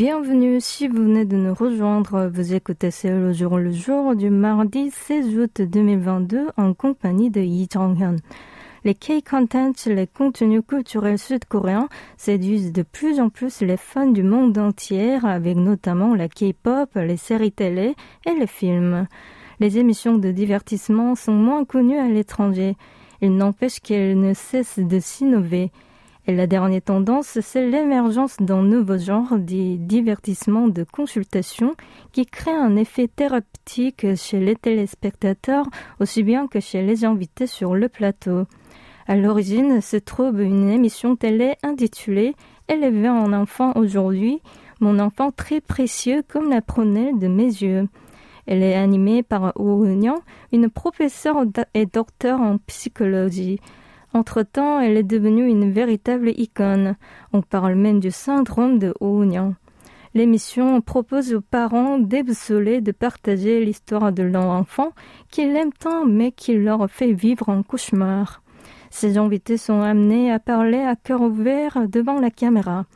Bienvenue 0.00 0.62
si 0.62 0.88
vous 0.88 0.96
venez 0.96 1.26
de 1.26 1.36
nous 1.36 1.52
rejoindre. 1.52 2.30
Vous 2.32 2.54
écoutez 2.54 2.90
C'est 2.90 3.10
le 3.10 3.34
jour 3.34 3.58
le 3.58 3.70
jour 3.70 4.16
du 4.16 4.30
mardi 4.30 4.90
16 4.90 5.36
août 5.36 5.60
2022 5.60 6.46
en 6.56 6.72
compagnie 6.72 7.28
de 7.28 7.42
Yi 7.42 7.68
Jong-hyun 7.70 8.16
les 8.84 8.94
K-contents, 8.94 9.74
les 9.84 10.06
contenus 10.06 10.62
culturels 10.66 11.18
sud-coréens, 11.18 11.90
séduisent 12.16 12.72
de 12.72 12.80
plus 12.80 13.20
en 13.20 13.28
plus 13.28 13.60
les 13.60 13.76
fans 13.76 14.06
du 14.06 14.22
monde 14.22 14.56
entier, 14.56 15.18
avec 15.22 15.58
notamment 15.58 16.14
la 16.14 16.28
K-pop, 16.28 16.88
les 16.94 17.18
séries 17.18 17.52
télé 17.52 17.94
et 18.24 18.32
les 18.32 18.46
films. 18.46 19.06
Les 19.58 19.76
émissions 19.76 20.16
de 20.16 20.30
divertissement 20.30 21.14
sont 21.14 21.34
moins 21.34 21.66
connues 21.66 21.98
à 21.98 22.08
l'étranger. 22.08 22.74
Il 23.20 23.36
n'empêche 23.36 23.80
qu'elles 23.80 24.18
ne 24.18 24.32
cessent 24.32 24.78
de 24.78 24.98
s'innover. 24.98 25.70
Et 26.26 26.34
la 26.34 26.46
dernière 26.46 26.82
tendance, 26.82 27.38
c'est 27.40 27.66
l'émergence 27.66 28.36
d'un 28.40 28.62
nouveau 28.62 28.98
genre 28.98 29.38
des 29.38 29.76
divertissements 29.78 30.68
de 30.68 30.84
consultation 30.84 31.74
qui 32.12 32.26
crée 32.26 32.50
un 32.50 32.76
effet 32.76 33.08
thérapeutique 33.08 34.14
chez 34.16 34.38
les 34.38 34.54
téléspectateurs 34.54 35.66
aussi 35.98 36.22
bien 36.22 36.46
que 36.46 36.60
chez 36.60 36.82
les 36.82 37.04
invités 37.04 37.46
sur 37.46 37.74
le 37.74 37.88
plateau. 37.88 38.44
À 39.08 39.16
l'origine 39.16 39.80
se 39.80 39.96
trouve 39.96 40.40
une 40.40 40.68
émission 40.68 41.16
télé 41.16 41.54
intitulée 41.62 42.34
Élever 42.68 43.08
un 43.08 43.32
enfant 43.32 43.72
aujourd'hui, 43.74 44.40
mon 44.78 45.00
enfant 45.00 45.32
très 45.32 45.60
précieux 45.60 46.22
comme 46.28 46.50
la 46.50 46.62
prunelle 46.62 47.18
de 47.18 47.26
mes 47.26 47.46
yeux. 47.46 47.88
Elle 48.46 48.62
est 48.62 48.74
animée 48.74 49.24
par 49.24 49.52
Oh 49.56 49.84
une 50.52 50.70
professeure 50.70 51.44
et 51.74 51.86
docteur 51.86 52.40
en 52.40 52.58
psychologie. 52.58 53.58
Entre-temps, 54.12 54.80
elle 54.80 54.96
est 54.96 55.04
devenue 55.04 55.46
une 55.46 55.70
véritable 55.70 56.30
icône. 56.36 56.96
On 57.32 57.42
parle 57.42 57.76
même 57.76 58.00
du 58.00 58.10
syndrome 58.10 58.78
de 58.78 58.92
Ounian. 59.00 59.54
L'émission 60.14 60.80
propose 60.80 61.32
aux 61.34 61.40
parents 61.40 61.98
déboussolés 61.98 62.80
de 62.80 62.90
partager 62.90 63.64
l'histoire 63.64 64.12
de 64.12 64.24
leur 64.24 64.46
enfant 64.46 64.90
qu'ils 65.30 65.54
aiment 65.54 65.72
tant 65.72 66.04
mais 66.04 66.32
qui 66.32 66.54
leur 66.54 66.90
fait 66.90 67.12
vivre 67.12 67.48
un 67.48 67.62
cauchemar. 67.62 68.42
Ces 68.90 69.18
invités 69.18 69.56
sont 69.56 69.80
amenés 69.80 70.32
à 70.32 70.40
parler 70.40 70.80
à 70.80 70.96
cœur 70.96 71.20
ouvert 71.20 71.86
devant 71.88 72.18
la 72.18 72.30
caméra. 72.30 72.86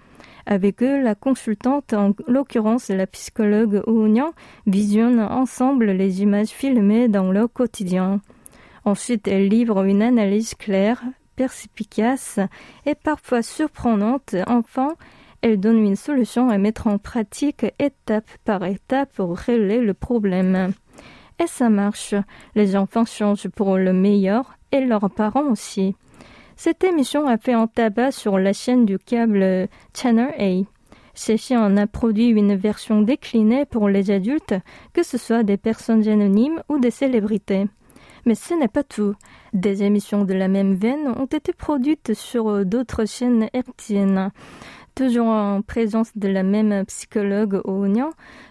Avec 0.47 0.83
eux, 0.83 1.01
la 1.01 1.15
consultante, 1.15 1.95
en 1.95 2.13
l'occurrence 2.27 2.89
la 2.89 3.07
psychologue 3.07 3.83
Ounian, 3.87 4.33
visionne 4.67 5.21
ensemble 5.21 5.87
les 5.93 6.21
images 6.21 6.49
filmées 6.49 7.07
dans 7.09 7.31
leur 7.31 7.51
quotidien. 7.51 8.21
Ensuite, 8.85 9.29
elle 9.29 9.49
livre 9.49 9.85
une 9.85 10.03
analyse 10.03 10.55
claire, 10.55 11.03
perspicace 11.37 12.39
et 12.87 12.95
parfois 12.95 13.43
surprenante. 13.43 14.35
Enfin, 14.47 14.95
elle 15.41 15.59
donne 15.59 15.79
une 15.79 15.97
solution 15.97 16.49
à 16.51 16.59
mettre 16.59 16.87
en 16.87 16.99
pratique 16.99 17.67
étape 17.79 18.29
par 18.45 18.65
étape 18.65 19.13
pour 19.15 19.37
régler 19.37 19.81
le 19.81 19.95
problème. 19.95 20.73
Et 21.43 21.47
ça 21.47 21.69
marche. 21.69 22.15
Les 22.55 22.77
enfants 22.77 23.05
changent 23.05 23.49
pour 23.49 23.77
le 23.77 23.93
meilleur 23.93 24.57
et 24.73 24.81
leurs 24.81 25.11
parents 25.11 25.51
aussi. 25.51 25.97
Cette 26.57 26.85
émission 26.85 27.27
a 27.27 27.37
fait 27.37 27.53
un 27.53 27.67
tabac 27.67 28.13
sur 28.13 28.39
la 28.39 28.53
chaîne 28.53 28.87
du 28.87 28.99
câble 28.99 29.69
Channel 29.95 30.33
A. 30.39 30.65
Ceci 31.15 31.57
en 31.57 31.77
a 31.77 31.87
produit 31.87 32.29
une 32.29 32.55
version 32.55 33.03
déclinée 33.03 33.65
pour 33.65 33.89
les 33.89 34.11
adultes, 34.11 34.55
que 34.93 35.03
ce 35.03 35.19
soit 35.19 35.43
des 35.43 35.57
personnes 35.57 36.09
anonymes 36.09 36.63
ou 36.69 36.79
des 36.79 36.91
célébrités. 36.91 37.67
Mais 38.27 38.35
ce 38.35 38.55
n'est 38.55 38.69
pas 38.69 38.85
tout. 38.85 39.15
Des 39.53 39.83
émissions 39.83 40.25
de 40.25 40.35
la 40.35 40.49
même 40.49 40.75
veine 40.75 41.09
ont 41.09 41.27
été 41.27 41.53
produites 41.53 42.15
sur 42.15 42.65
d'autres 42.65 43.07
chaînes 43.07 43.49
hertziennes 43.53 44.31
toujours 44.95 45.27
en 45.27 45.63
présence 45.63 46.17
de 46.17 46.29
la 46.29 46.43
même 46.43 46.85
psychologue 46.87 47.61
au 47.65 47.87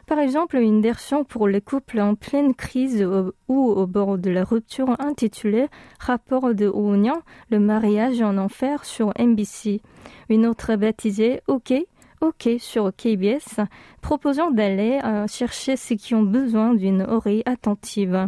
Par 0.08 0.20
exemple, 0.20 0.58
une 0.58 0.82
version 0.82 1.24
pour 1.24 1.48
les 1.48 1.62
couples 1.62 2.00
en 2.00 2.16
pleine 2.16 2.54
crise 2.54 3.06
ou 3.48 3.70
au 3.72 3.88
bord 3.88 4.18
de 4.18 4.30
la 4.30 4.44
rupture 4.44 4.96
intitulée 5.00 5.68
Rapport 6.00 6.54
de 6.54 6.68
Oignan, 6.68 7.22
le 7.50 7.60
mariage 7.60 8.22
en 8.22 8.38
enfer 8.38 8.84
sur 8.84 9.14
NBC. 9.18 9.82
Une 10.30 10.46
autre 10.46 10.76
baptisée 10.76 11.42
OK, 11.48 11.74
OK 12.22 12.50
sur 12.60 12.92
KBS, 12.96 13.62
proposant 14.02 14.52
d'aller 14.52 15.00
euh, 15.04 15.28
chercher 15.28 15.78
ceux 15.78 15.96
qui 15.96 16.14
ont 16.14 16.24
besoin 16.24 16.74
d'une 16.74 17.04
oreille 17.04 17.44
attentive. 17.46 18.28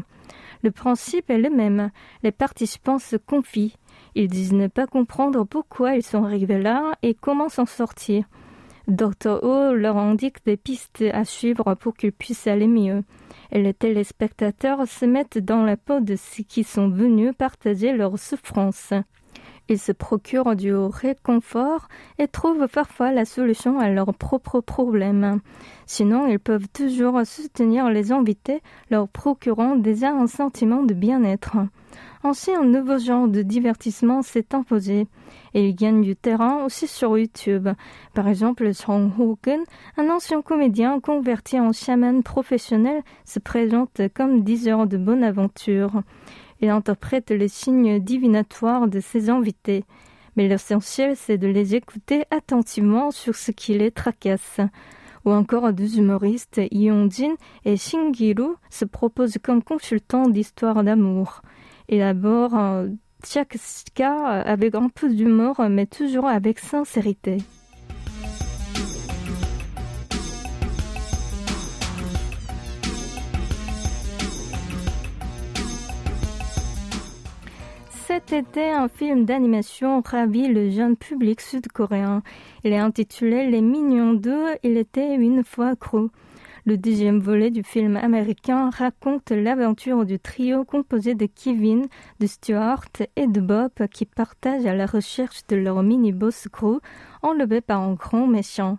Le 0.64 0.72
principe 0.72 1.30
est 1.30 1.38
le 1.38 1.50
même. 1.50 1.92
Les 2.24 2.32
participants 2.32 3.00
se 3.00 3.16
confient. 3.16 3.76
Ils 4.16 4.28
disent 4.28 4.54
ne 4.54 4.68
pas 4.68 4.88
comprendre 4.88 5.44
pourquoi 5.44 5.96
ils 5.96 6.04
sont 6.04 6.24
arrivés 6.24 6.62
là 6.62 6.94
et 7.02 7.14
comment 7.14 7.50
s'en 7.50 7.66
sortir. 7.66 8.26
Dr. 8.88 9.44
O 9.44 9.74
leur 9.74 9.98
indique 9.98 10.46
des 10.46 10.58
pistes 10.58 11.04
à 11.12 11.26
suivre 11.26 11.74
pour 11.76 11.96
qu'ils 11.96 12.12
puissent 12.12 12.48
aller 12.48 12.68
mieux. 12.68 13.04
Et 13.52 13.62
les 13.62 13.74
téléspectateurs 13.74 14.88
se 14.88 15.06
mettent 15.06 15.40
dans 15.40 15.64
la 15.64 15.76
peau 15.76 16.00
de 16.00 16.16
ceux 16.16 16.44
qui 16.44 16.64
sont 16.64 16.90
venus 16.90 17.34
partager 17.38 17.94
leurs 17.94 18.20
souffrances. 18.20 18.94
Ils 19.68 19.80
se 19.80 19.92
procurent 19.92 20.56
du 20.56 20.74
réconfort 20.76 21.88
et 22.20 22.28
trouvent 22.28 22.68
parfois 22.68 23.12
la 23.12 23.26
solution 23.26 23.80
à 23.80 23.90
leurs 23.90 24.14
propres 24.14 24.60
problèmes. 24.60 25.40
Sinon, 25.88 26.28
ils 26.28 26.40
peuvent 26.40 26.68
toujours 26.72 27.26
soutenir 27.26 27.90
les 27.90 28.12
invités, 28.12 28.62
leur 28.92 29.08
procurant 29.08 29.76
déjà 29.76 30.12
un 30.12 30.28
sentiment 30.28 30.84
de 30.84 30.94
bien-être. 30.94 31.58
Ainsi, 32.24 32.52
un 32.52 32.64
nouveau 32.64 32.98
genre 32.98 33.28
de 33.28 33.44
divertissement 33.44 34.22
s'est 34.24 34.54
imposé 34.54 35.08
et 35.54 35.70
il 35.70 35.76
gagne 35.76 36.02
du 36.02 36.16
terrain 36.16 36.66
aussi 36.66 36.88
sur 36.88 37.18
YouTube. 37.18 37.70
Par 38.14 38.28
exemple, 38.28 38.74
Song 38.74 39.12
Ho-gun, 39.18 39.64
un 39.98 40.10
ancien 40.10 40.42
comédien 40.42 41.00
converti 41.00 41.60
en 41.60 41.72
chaman 41.72 42.24
professionnel, 42.24 43.04
se 43.26 43.40
présente 43.40 44.02
comme 44.16 44.44
diseur 44.44 44.88
de 44.88 44.98
bonne 44.98 45.24
aventure. 45.24 46.02
Il 46.62 46.70
interprète 46.70 47.32
les 47.32 47.48
signes 47.48 48.00
divinatoires 48.00 48.88
de 48.88 49.00
ses 49.00 49.30
invités. 49.30 49.84
Mais 50.36 50.48
l'essentiel, 50.48 51.16
c'est 51.16 51.38
de 51.38 51.48
les 51.48 51.76
écouter 51.76 52.24
attentivement 52.32 53.12
sur 53.12 53.36
ce 53.36 53.52
qui 53.52 53.78
les 53.78 53.92
tracasse 53.92 54.60
ou 55.26 55.32
encore 55.32 55.74
deux 55.74 55.98
humoristes, 55.98 56.62
Jin 56.72 57.36
et 57.66 57.78
Shingiru, 57.78 58.56
se 58.70 58.86
proposent 58.86 59.40
comme 59.42 59.64
consultants 59.64 60.30
d'histoires 60.30 60.84
d'amour. 60.84 61.42
Élaborent 61.90 62.86
chaque 63.26 63.58
cas 63.96 64.44
avec 64.44 64.76
un 64.76 64.90
peu 64.90 65.14
d'humour, 65.14 65.62
mais 65.70 65.88
toujours 65.88 66.28
avec 66.28 66.60
sincérité. 66.60 67.38
Cet 78.16 78.32
été, 78.32 78.72
un 78.72 78.88
film 78.88 79.26
d'animation 79.26 80.00
ravit 80.00 80.48
le 80.48 80.70
jeune 80.70 80.96
public 80.96 81.42
sud-coréen. 81.42 82.24
Il 82.64 82.72
est 82.72 82.78
intitulé 82.78 83.50
Les 83.52 83.60
Mignons 83.60 84.14
2, 84.14 84.56
il 84.64 84.78
était 84.78 85.16
une 85.16 85.44
fois 85.44 85.76
Crow. 85.76 86.10
Le 86.66 86.78
deuxième 86.78 87.20
volet 87.20 87.52
du 87.52 87.62
film 87.62 87.98
américain 87.98 88.70
raconte 88.70 89.32
l'aventure 89.32 90.06
du 90.06 90.18
trio 90.18 90.64
composé 90.64 91.14
de 91.14 91.26
Kevin, 91.26 91.88
de 92.22 92.28
Stuart 92.28 92.86
et 93.18 93.28
de 93.28 93.42
Bob 93.42 93.72
qui 93.92 94.06
partagent 94.06 94.66
à 94.66 94.74
la 94.74 94.86
recherche 94.86 95.46
de 95.50 95.58
leur 95.58 95.84
mini-boss 95.84 96.48
Crow 96.50 96.80
enlevé 97.22 97.60
par 97.60 97.82
un 97.82 97.96
grand 97.96 98.28
méchant. 98.28 98.78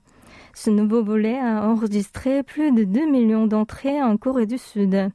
Ce 0.55 0.71
nouveau 0.71 1.05
volet 1.05 1.39
a 1.39 1.69
enregistré 1.69 2.43
plus 2.43 2.73
de 2.73 2.85
2 2.85 3.11
millions 3.11 3.47
d'entrées 3.47 4.03
en 4.03 4.17
Corée 4.17 4.47
du 4.47 4.57
Sud. 4.57 5.11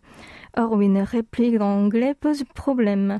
Or, 0.56 0.80
une 0.80 1.00
réplique 1.00 1.60
en 1.60 1.86
anglais 1.86 2.14
pose 2.14 2.44
problème. 2.54 3.20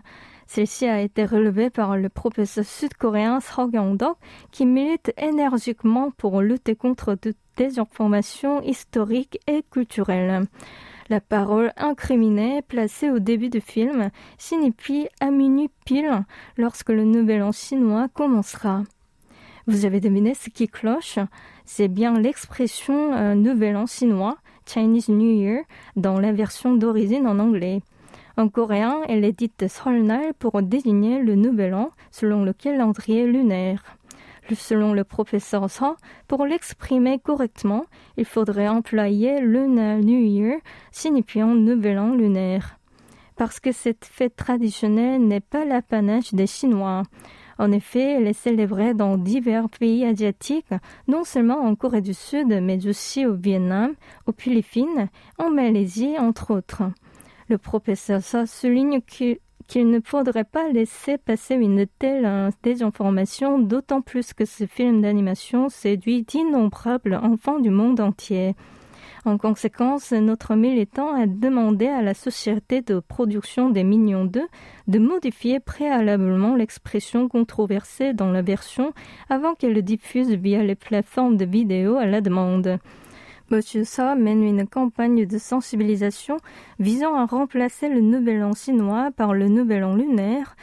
Celle-ci 0.54 0.86
a 0.86 1.00
été 1.00 1.24
relevée 1.24 1.70
par 1.70 1.96
le 1.96 2.10
professeur 2.10 2.66
sud-coréen 2.66 3.40
Seo 3.40 3.70
Kyung-dok 3.70 4.18
qui 4.52 4.66
milite 4.66 5.14
énergiquement 5.18 6.12
pour 6.12 6.42
lutter 6.42 6.76
contre 6.76 7.16
toutes 7.16 7.38
désinformations 7.56 8.62
historiques 8.62 9.40
et 9.48 9.64
culturelles. 9.72 10.44
La 11.08 11.22
parole 11.22 11.72
incriminée 11.78 12.62
placée 12.64 13.10
au 13.10 13.20
début 13.20 13.48
du 13.48 13.62
film 13.62 14.10
signifie 14.38 15.08
à 15.22 15.32
minuit 15.32 15.70
pile 15.86 16.26
lorsque 16.58 16.90
le 16.90 17.06
nouvel 17.06 17.44
an 17.44 17.54
chinois 17.54 18.10
commencera. 18.14 18.84
Vous 19.68 19.86
avez 19.86 20.02
deviné 20.02 20.34
ce 20.34 20.50
qui 20.50 20.68
cloche? 20.68 21.18
C'est 21.64 21.88
bien 21.88 22.20
l'expression 22.20 23.14
euh, 23.14 23.36
nouvel 23.36 23.78
an 23.78 23.86
chinois, 23.86 24.36
Chinese 24.66 25.08
New 25.08 25.32
Year, 25.32 25.64
dans 25.96 26.20
la 26.20 26.34
version 26.34 26.76
d'origine 26.76 27.26
en 27.26 27.40
anglais. 27.40 27.80
En 28.42 28.50
coréen, 28.50 29.02
elle 29.08 29.24
est 29.24 29.38
dite 29.38 29.68
Solnal 29.68 30.34
pour 30.34 30.64
désigner 30.64 31.22
le 31.22 31.36
nouvel 31.36 31.76
an 31.76 31.92
selon 32.10 32.44
le 32.44 32.54
calendrier 32.54 33.28
lunaire. 33.28 33.84
Selon 34.56 34.94
le 34.94 35.04
professeur 35.04 35.70
Sa, 35.70 35.96
pour 36.28 36.48
l'exprimer 36.48 37.20
correctement, 37.20 37.86
il 38.18 38.26
faudrait 38.26 38.68
employer 38.68 39.42
Lunar 39.42 40.00
New 40.00 40.20
Year, 40.20 40.58
signifiant 40.92 41.54
nouvel 41.54 42.00
an 42.00 42.16
lunaire. 42.16 42.80
Parce 43.36 43.60
que 43.60 43.72
cette 43.72 44.06
fête 44.06 44.36
traditionnelle 44.36 45.22
n'est 45.22 45.40
pas 45.40 45.64
l'apanage 45.64 46.34
des 46.34 46.48
Chinois. 46.48 47.04
En 47.60 47.72
effet, 47.72 48.14
elle 48.14 48.26
est 48.26 48.34
célébrée 48.34 48.96
dans 48.96 49.18
divers 49.18 49.70
pays 49.70 50.04
asiatiques, 50.04 50.74
non 51.08 51.26
seulement 51.26 51.60
en 51.60 51.76
Corée 51.76 52.02
du 52.02 52.16
Sud, 52.16 52.48
mais 52.60 52.88
aussi 52.88 53.28
au 53.28 53.36
Vietnam, 53.36 53.94
aux 54.26 54.34
Philippines, 54.36 55.10
en 55.38 55.52
Malaisie, 55.52 56.18
entre 56.18 56.56
autres. 56.56 56.82
Le 57.52 57.58
professeur 57.58 58.22
souligne 58.48 59.02
qu'il 59.02 59.90
ne 59.90 60.00
faudrait 60.00 60.46
pas 60.46 60.70
laisser 60.70 61.18
passer 61.18 61.56
une 61.56 61.86
telle 62.00 62.50
désinformation, 62.64 63.60
d'autant 63.60 64.02
plus 64.02 64.32
que 64.32 64.46
ce 64.46 64.66
film 64.66 65.02
d'animation 65.02 65.68
séduit 65.68 66.24
d'innombrables 66.24 67.14
enfants 67.14 67.60
du 67.60 67.70
monde 67.70 68.00
entier. 68.00 68.56
En 69.26 69.38
conséquence, 69.38 70.14
notre 70.14 70.56
militant 70.56 71.14
a 71.14 71.28
demandé 71.28 71.88
à 71.88 72.02
la 72.02 72.14
société 72.14 72.82
de 72.82 73.02
production 73.02 73.70
des 73.70 73.84
Mignons 73.84 74.24
2 74.24 74.48
de 74.88 75.00
modifier 75.00 75.60
préalablement 75.60 76.56
l'expression 76.56 77.28
controversée 77.28 78.14
dans 78.14 78.32
la 78.32 78.42
version 78.42 78.94
avant 79.30 79.56
qu'elle 79.56 79.74
le 79.74 79.82
diffuse 79.82 80.32
via 80.32 80.64
les 80.64 80.76
plateformes 80.76 81.36
de 81.36 81.44
vidéo 81.44 81.98
à 81.98 82.06
la 82.06 82.22
demande. 82.22 82.80
Monsieur 83.52 83.84
Sa 83.84 84.16
mène 84.16 84.44
une 84.44 84.66
campagne 84.66 85.26
de 85.26 85.38
sensibilisation 85.38 86.38
visant 86.80 87.16
à 87.16 87.26
remplacer 87.26 87.90
le 87.90 88.00
Nouvel 88.00 88.46
An 88.46 88.54
chinois 88.54 89.12
par 89.12 89.34
le 89.34 89.50
Nouvel 89.50 89.84
An 89.84 89.94
lunaire, 89.94 90.56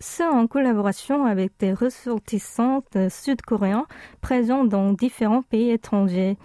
ce 0.00 0.24
en 0.24 0.48
collaboration 0.48 1.26
avec 1.26 1.52
des 1.60 1.72
ressortissants 1.72 2.82
sud-coréens 3.08 3.86
présents 4.20 4.64
dans 4.64 4.92
différents 4.92 5.42
pays 5.42 5.70
étrangers. 5.70 6.36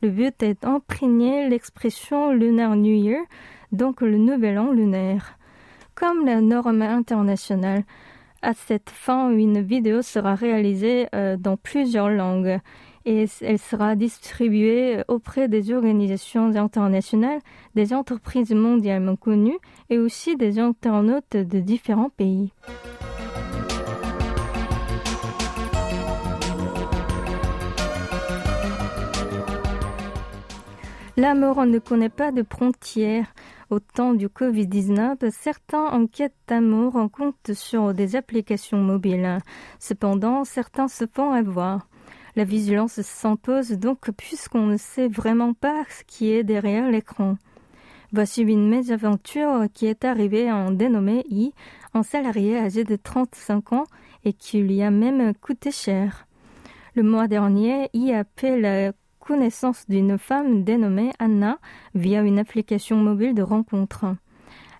Le 0.00 0.08
but 0.08 0.42
est 0.42 0.62
d'imprégner 0.62 1.46
l'expression 1.50 2.32
Lunar 2.32 2.74
New 2.74 2.94
Year, 2.94 3.20
donc 3.70 4.00
le 4.00 4.16
Nouvel 4.16 4.58
An 4.58 4.72
lunaire. 4.72 5.36
Comme 5.94 6.24
la 6.24 6.40
norme 6.40 6.80
internationale, 6.80 7.84
à 8.40 8.54
cette 8.54 8.88
fin, 8.88 9.28
une 9.30 9.60
vidéo 9.60 10.00
sera 10.00 10.36
réalisée 10.36 11.06
euh, 11.14 11.36
dans 11.36 11.58
plusieurs 11.58 12.08
langues 12.08 12.60
et 13.06 13.26
elle 13.42 13.58
sera 13.58 13.96
distribuée 13.96 15.02
auprès 15.08 15.48
des 15.48 15.72
organisations 15.72 16.56
internationales, 16.56 17.40
des 17.74 17.92
entreprises 17.92 18.52
mondialement 18.52 19.16
connues 19.16 19.58
et 19.90 19.98
aussi 19.98 20.36
des 20.36 20.58
internautes 20.58 21.36
de 21.36 21.60
différents 21.60 22.10
pays. 22.10 22.52
L'amour 31.16 31.64
ne 31.64 31.78
connaît 31.78 32.08
pas 32.08 32.32
de 32.32 32.42
frontières. 32.42 33.32
Au 33.70 33.78
temps 33.78 34.14
du 34.14 34.26
Covid-19, 34.26 35.30
certains 35.30 35.86
enquêtes 35.86 36.34
d'amour 36.48 37.08
comptent 37.12 37.54
sur 37.54 37.94
des 37.94 38.16
applications 38.16 38.78
mobiles. 38.78 39.38
Cependant, 39.78 40.44
certains 40.44 40.88
se 40.88 41.06
font 41.06 41.30
avoir. 41.30 41.86
La 42.36 42.42
vigilance 42.42 43.00
s'impose 43.02 43.70
donc 43.70 44.10
puisqu'on 44.10 44.66
ne 44.66 44.76
sait 44.76 45.06
vraiment 45.06 45.54
pas 45.54 45.84
ce 45.88 46.02
qui 46.04 46.32
est 46.32 46.42
derrière 46.42 46.90
l'écran. 46.90 47.36
Voici 48.12 48.42
une 48.42 48.68
mésaventure 48.68 49.66
qui 49.72 49.86
est 49.86 50.04
arrivée 50.04 50.48
à 50.48 50.56
un 50.56 50.72
dénommé 50.72 51.24
I, 51.30 51.52
un 51.94 52.02
salarié 52.02 52.58
âgé 52.58 52.82
de 52.82 52.96
35 52.96 53.72
ans 53.72 53.86
et 54.24 54.32
qui 54.32 54.58
lui 54.58 54.82
a 54.82 54.90
même 54.90 55.32
coûté 55.34 55.70
cher. 55.70 56.26
Le 56.96 57.04
mois 57.04 57.28
dernier, 57.28 57.88
I 57.92 58.12
a 58.12 58.24
fait 58.36 58.60
la 58.60 58.92
connaissance 59.20 59.84
d'une 59.88 60.18
femme 60.18 60.64
dénommée 60.64 61.12
Anna 61.20 61.58
via 61.94 62.22
une 62.22 62.38
application 62.38 62.96
mobile 62.96 63.34
de 63.34 63.42
rencontre. 63.42 64.06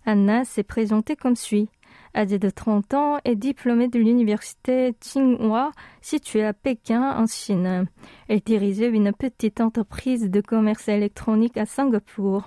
Anna 0.06 0.44
s'est 0.44 0.64
présentée 0.64 1.16
comme 1.16 1.36
suit 1.36 1.68
âgée 2.14 2.38
de 2.38 2.50
30 2.50 2.94
ans, 2.94 3.18
est 3.24 3.37
diplômée 3.37 3.88
de 3.88 3.98
l'université 3.98 4.94
Tsinghua, 5.00 5.72
située 6.00 6.44
à 6.44 6.53
Pékin, 6.53 7.16
en 7.16 7.27
Chine. 7.27 7.87
Elle 8.29 8.40
dirigeait 8.40 8.88
une 8.88 9.12
petite 9.12 9.61
entreprise 9.61 10.31
de 10.31 10.40
commerce 10.40 10.88
électronique 10.88 11.57
à 11.57 11.66
Singapour. 11.66 12.46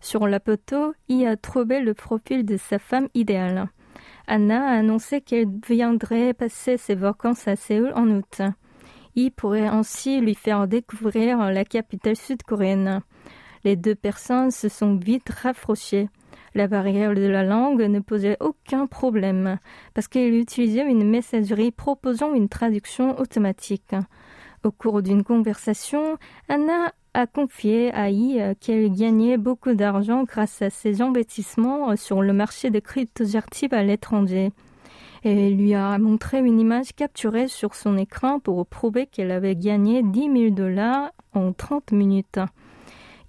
Sur 0.00 0.26
la 0.26 0.40
photo, 0.40 0.94
il 1.08 1.26
a 1.26 1.36
trouvé 1.36 1.80
le 1.80 1.94
profil 1.94 2.44
de 2.44 2.56
sa 2.56 2.78
femme 2.78 3.08
idéale. 3.14 3.68
Anna 4.26 4.68
a 4.68 4.78
annoncé 4.78 5.20
qu'elle 5.20 5.48
viendrait 5.66 6.34
passer 6.34 6.76
ses 6.76 6.94
vacances 6.94 7.46
à 7.48 7.56
Séoul 7.56 7.92
en 7.94 8.08
août. 8.08 8.40
Il 9.14 9.30
pourrait 9.30 9.66
ainsi 9.66 10.20
lui 10.20 10.34
faire 10.34 10.66
découvrir 10.66 11.38
la 11.50 11.64
capitale 11.64 12.16
sud-coréenne. 12.16 13.00
Les 13.64 13.76
deux 13.76 13.94
personnes 13.94 14.50
se 14.50 14.68
sont 14.68 14.96
vite 14.96 15.30
rapprochées. 15.30 16.08
La 16.54 16.68
barrière 16.68 17.14
de 17.14 17.26
la 17.26 17.42
langue 17.42 17.82
ne 17.82 18.00
posait 18.00 18.36
aucun 18.40 18.86
problème 18.86 19.58
parce 19.94 20.08
qu'elle 20.08 20.34
utilisait 20.34 20.88
une 20.88 21.08
messagerie 21.08 21.70
proposant 21.70 22.34
une 22.34 22.48
traduction 22.48 23.18
automatique. 23.18 23.94
Au 24.62 24.70
cours 24.70 25.02
d'une 25.02 25.24
conversation, 25.24 26.16
Anna 26.48 26.92
a 27.12 27.26
confié 27.26 27.92
à 27.92 28.10
I 28.10 28.54
qu'elle 28.60 28.90
gagnait 28.92 29.36
beaucoup 29.36 29.74
d'argent 29.74 30.24
grâce 30.24 30.62
à 30.62 30.70
ses 30.70 31.02
investissements 31.02 31.94
sur 31.96 32.22
le 32.22 32.32
marché 32.32 32.70
des 32.70 32.80
cryptoactifs 32.80 33.72
à 33.72 33.82
l'étranger. 33.82 34.50
Et 35.22 35.50
lui 35.50 35.74
a 35.74 35.96
montré 35.98 36.38
une 36.40 36.60
image 36.60 36.94
capturée 36.94 37.48
sur 37.48 37.74
son 37.74 37.96
écran 37.96 38.40
pour 38.40 38.66
prouver 38.66 39.06
qu'elle 39.06 39.30
avait 39.30 39.56
gagné 39.56 40.02
10 40.02 40.20
000 40.32 40.50
dollars 40.50 41.12
en 41.32 41.52
30 41.52 41.92
minutes. 41.92 42.40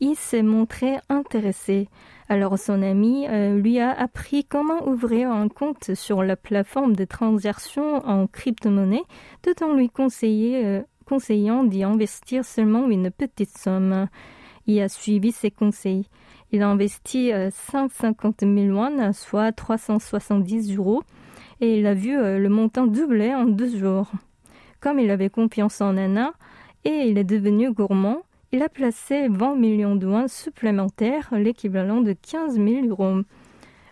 I 0.01 0.15
s'est 0.15 0.43
montré 0.43 0.97
intéressé. 1.07 1.87
Alors 2.27 2.57
son 2.57 2.81
ami 2.81 3.27
euh, 3.27 3.59
lui 3.59 3.79
a 3.79 3.91
appris 3.91 4.45
comment 4.45 4.87
ouvrir 4.87 5.29
un 5.29 5.47
compte 5.47 5.93
sur 5.93 6.23
la 6.23 6.35
plateforme 6.35 6.95
de 6.95 7.05
transaction 7.05 7.97
en 7.97 8.25
crypto-monnaie, 8.25 9.03
tout 9.43 9.63
en 9.63 9.73
lui 9.73 9.91
euh, 10.23 10.81
conseillant 11.05 11.63
d'y 11.63 11.83
investir 11.83 12.43
seulement 12.43 12.89
une 12.89 13.11
petite 13.11 13.55
somme. 13.55 14.07
Il 14.65 14.81
a 14.81 14.89
suivi 14.89 15.31
ses 15.31 15.51
conseils. 15.51 16.07
Il 16.51 16.63
a 16.63 16.69
investi 16.69 17.31
150 17.51 18.41
000 18.41 18.75
won, 18.75 19.13
soit 19.13 19.51
370 19.51 20.75
euros, 20.77 21.03
et 21.61 21.77
il 21.79 21.85
a 21.85 21.93
vu 21.93 22.15
le 22.15 22.49
montant 22.49 22.87
doubler 22.87 23.35
en 23.35 23.45
deux 23.45 23.77
jours. 23.77 24.09
Comme 24.79 24.99
il 24.99 25.11
avait 25.11 25.29
confiance 25.29 25.81
en 25.81 25.97
Anna 25.97 26.33
et 26.83 27.07
il 27.07 27.17
est 27.17 27.23
devenu 27.23 27.71
gourmand, 27.71 28.21
il 28.55 28.63
a 28.63 28.69
placé 28.69 29.27
20 29.27 29.57
millions 29.57 29.97
de 29.97 30.27
supplémentaires, 30.27 31.27
l'équivalent 31.33 31.99
de 31.99 32.13
15 32.13 32.55
000 32.55 32.85
euros. 32.85 33.19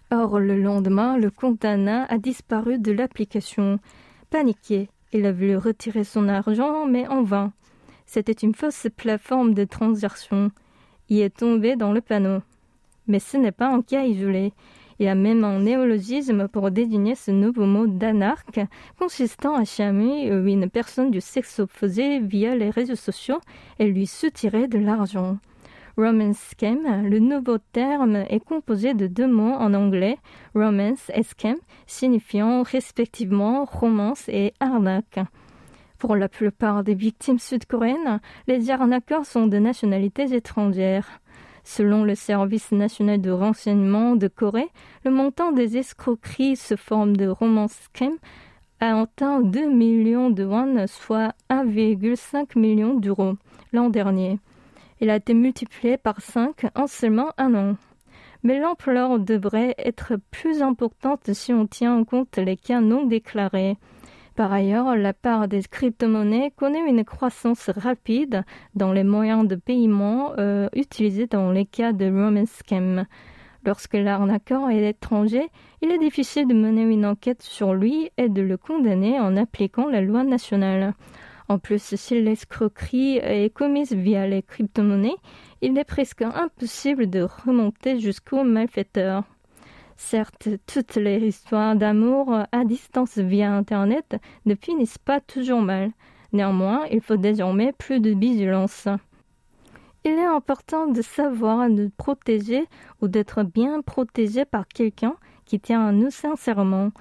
Or, 0.10 0.39
le 0.39 0.56
lendemain, 0.56 1.17
le 1.17 1.30
compte 1.30 1.65
Anna 1.65 2.06
a 2.06 2.17
disparu 2.17 2.80
de 2.80 2.93
l'application. 2.93 3.78
Paniqué, 4.30 4.88
il 5.12 5.26
a 5.26 5.34
voulu 5.34 5.58
retirer 5.58 6.06
son 6.06 6.30
argent, 6.30 6.86
mais 6.86 7.06
en 7.10 7.23
vain. 7.23 7.52
C'était 8.06 8.32
une 8.32 8.56
fausse 8.56 8.88
plateforme 8.95 9.54
de 9.54 9.65
transaction. 9.65 10.49
Il 11.10 11.19
est 11.19 11.38
tombé 11.38 11.76
dans 11.76 11.91
le 11.91 11.99
panneau. 11.99 12.39
Mais 13.08 13.19
ce 13.19 13.36
n'est 13.36 13.52
pas 13.52 13.67
un 13.67 13.82
cas 13.82 14.06
isolé. 14.06 14.54
Il 14.99 15.06
y 15.06 15.10
a 15.10 15.15
même 15.15 15.43
un 15.43 15.60
néologisme 15.60 16.47
pour 16.47 16.71
désigner 16.71 17.15
ce 17.15 17.32
nouveau 17.32 17.65
mot 17.65 17.88
d'anarque, 17.88 18.62
consistant 18.99 19.56
à 19.56 19.65
charmer 19.65 20.27
une 20.27 20.69
personne 20.69 21.12
du 21.12 21.21
sexe 21.21 21.60
opposé 21.60 22.19
via 22.19 22.56
les 22.56 22.69
réseaux 22.69 22.95
sociaux 22.95 23.39
et 23.79 23.88
lui 23.88 24.08
soutirer 24.08 24.67
de 24.67 24.79
l'argent. 24.79 25.38
Romance 25.95 26.39
scam, 26.51 27.08
le 27.08 27.19
nouveau 27.19 27.60
terme 27.60 28.25
est 28.27 28.43
composé 28.43 28.95
de 28.95 29.06
deux 29.06 29.27
mots 29.27 29.53
en 29.53 29.75
anglais, 29.75 30.17
romance 30.56 31.12
et 31.13 31.21
scam, 31.21 31.56
signifiant 31.86 32.63
respectivement 32.63 33.65
romance 33.65 34.27
et 34.27 34.53
arnaque. 34.60 35.19
Pour 35.99 36.15
la 36.15 36.27
plupart 36.27 36.84
des 36.84 36.95
victimes 36.95 37.39
sud-coréennes, 37.39 38.19
les 38.47 38.71
arnaqueurs 38.71 39.25
sont 39.25 39.45
de 39.45 39.58
nationalités 39.58 40.36
étrangères. 40.36 41.21
Selon 41.63 42.04
le 42.04 42.15
Service 42.15 42.71
national 42.71 43.21
de 43.21 43.32
renseignement 43.32 44.15
de 44.15 44.28
Corée, 44.28 44.69
le 45.06 45.12
montant 45.12 45.52
des 45.52 45.78
escroqueries 45.78 46.58
sous 46.58 46.78
forme 46.78 47.15
de 47.15 47.28
romance 47.28 47.73
scam 47.86 48.17
a 48.80 48.99
atteint 48.99 49.39
2 49.39 49.69
millions 49.69 50.30
de 50.30 50.43
won, 50.43 50.86
soit 50.88 51.34
1,5 51.49 52.60
million 52.60 52.95
d'euros 52.95 53.36
l'an 53.71 53.89
dernier. 53.89 54.39
Il 54.99 55.10
a 55.10 55.15
été 55.15 55.34
multiplié 55.34 55.97
par 55.97 56.21
5 56.21 56.65
en 56.76 56.88
seulement 56.88 57.32
un 57.38 57.56
an. 57.56 57.76
Mais 58.43 58.60
l'ampleur 58.60 59.19
devrait 59.19 59.73
être 59.78 60.17
plus 60.32 60.62
importante 60.62 61.32
si 61.34 61.54
on 61.54 61.65
tient 61.65 61.95
en 61.95 62.04
compte 62.04 62.38
les 62.38 62.58
cas 62.58 62.82
non 62.82 63.06
déclarés. 63.06 63.78
Par 64.36 64.52
ailleurs, 64.52 64.96
la 64.96 65.13
part 65.13 65.48
des 65.48 65.62
crypto-monnaies 65.62 66.52
connaît 66.56 66.89
une 66.89 67.06
croissance 67.06 67.69
rapide 67.69 68.43
dans 68.74 68.91
les 68.91 69.04
moyens 69.04 69.48
de 69.48 69.56
paiement 69.56 70.34
euh, 70.39 70.69
utilisés 70.74 71.28
dans 71.28 71.52
les 71.52 71.65
cas 71.65 71.93
de 71.93 72.06
romance 72.06 72.50
scam. 72.50 73.06
Lorsque 73.63 73.93
l'arnaqueur 73.93 74.72
est 74.72 74.89
étranger, 74.89 75.48
il 75.82 75.91
est 75.91 76.00
difficile 76.00 76.48
de 76.48 76.54
mener 76.56 76.82
une 76.82 77.06
enquête 77.06 77.43
sur 77.43 77.76
lui 77.76 78.10
et 78.17 78.28
de 78.28 78.41
le 78.41 78.58
condamner 78.58 79.19
en 79.19 79.38
appliquant 79.38 79.88
la 79.88 80.02
loi 80.02 80.24
nationale. 80.24 80.96
En 81.48 81.60
plus, 81.60 81.96
si 81.96 82.19
l'escroquerie 82.19 83.17
est 83.17 83.54
commise 83.54 83.93
via 83.93 84.26
les 84.28 84.41
crypto-monnaies, 84.41 85.15
il 85.62 85.78
est 85.78 85.84
presque 85.84 86.24
impossible 86.24 87.10
de 87.10 87.22
remonter 87.46 88.00
jusqu'au 88.00 88.43
malfaiteur. 88.43 89.24
Certes, 89.97 90.49
toutes 90.65 90.95
les 90.95 91.19
histoires 91.19 91.75
d'amour 91.75 92.45
à 92.51 92.65
distance 92.65 93.17
via 93.17 93.53
Internet 93.53 94.15
ne 94.45 94.56
finissent 94.56 94.97
pas 94.97 95.19
toujours 95.19 95.62
mal. 95.62 95.91
Néanmoins, 96.32 96.86
il 96.91 97.01
faut 97.01 97.17
désormais 97.17 97.73
plus 97.73 97.99
de 97.99 98.10
vigilance. 98.10 98.88
Il 100.06 100.12
est 100.12 100.25
important 100.25 100.88
de 100.88 101.01
savoir 101.01 101.69
nous 101.69 101.89
protéger 101.89 102.67
ou 103.01 103.08
d'être 103.08 103.43
bien 103.43 103.82
protégé 103.82 104.43
par 104.43 104.67
quelqu'un 104.67 105.15
qui 105.45 105.60
tient 105.60 105.88
à 105.88 105.91
nous 105.91 106.10
sincèrement. 106.10 106.91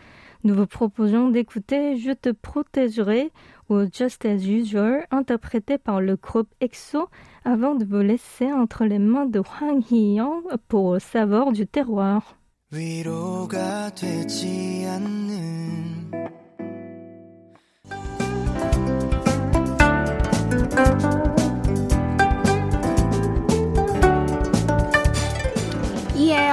Nous 0.45 0.55
vous 0.55 0.67
proposons 0.67 1.29
d'écouter 1.29 1.97
Je 1.97 2.13
te 2.13 2.31
protégerai 2.31 3.33
ou 3.69 3.81
Just 3.93 4.25
as 4.25 4.47
Usual 4.47 5.07
interprété 5.11 5.79
par 5.79 6.01
le 6.01 6.17
groupe 6.17 6.49
EXO 6.61 7.09
avant 7.45 7.75
de 7.75 7.85
vous 7.85 8.03
laisser 8.03 8.53
entre 8.53 8.85
les 8.85 8.99
mains 8.99 9.27
de 9.27 9.41
Hwang 9.41 9.83
Hee-young 9.91 10.45
pour 10.69 11.01
savoir 11.01 11.53
du 11.53 11.67
terroir. 11.67 12.37
위로가 12.73 13.91
되지 13.91 14.87
않는 14.89 16.11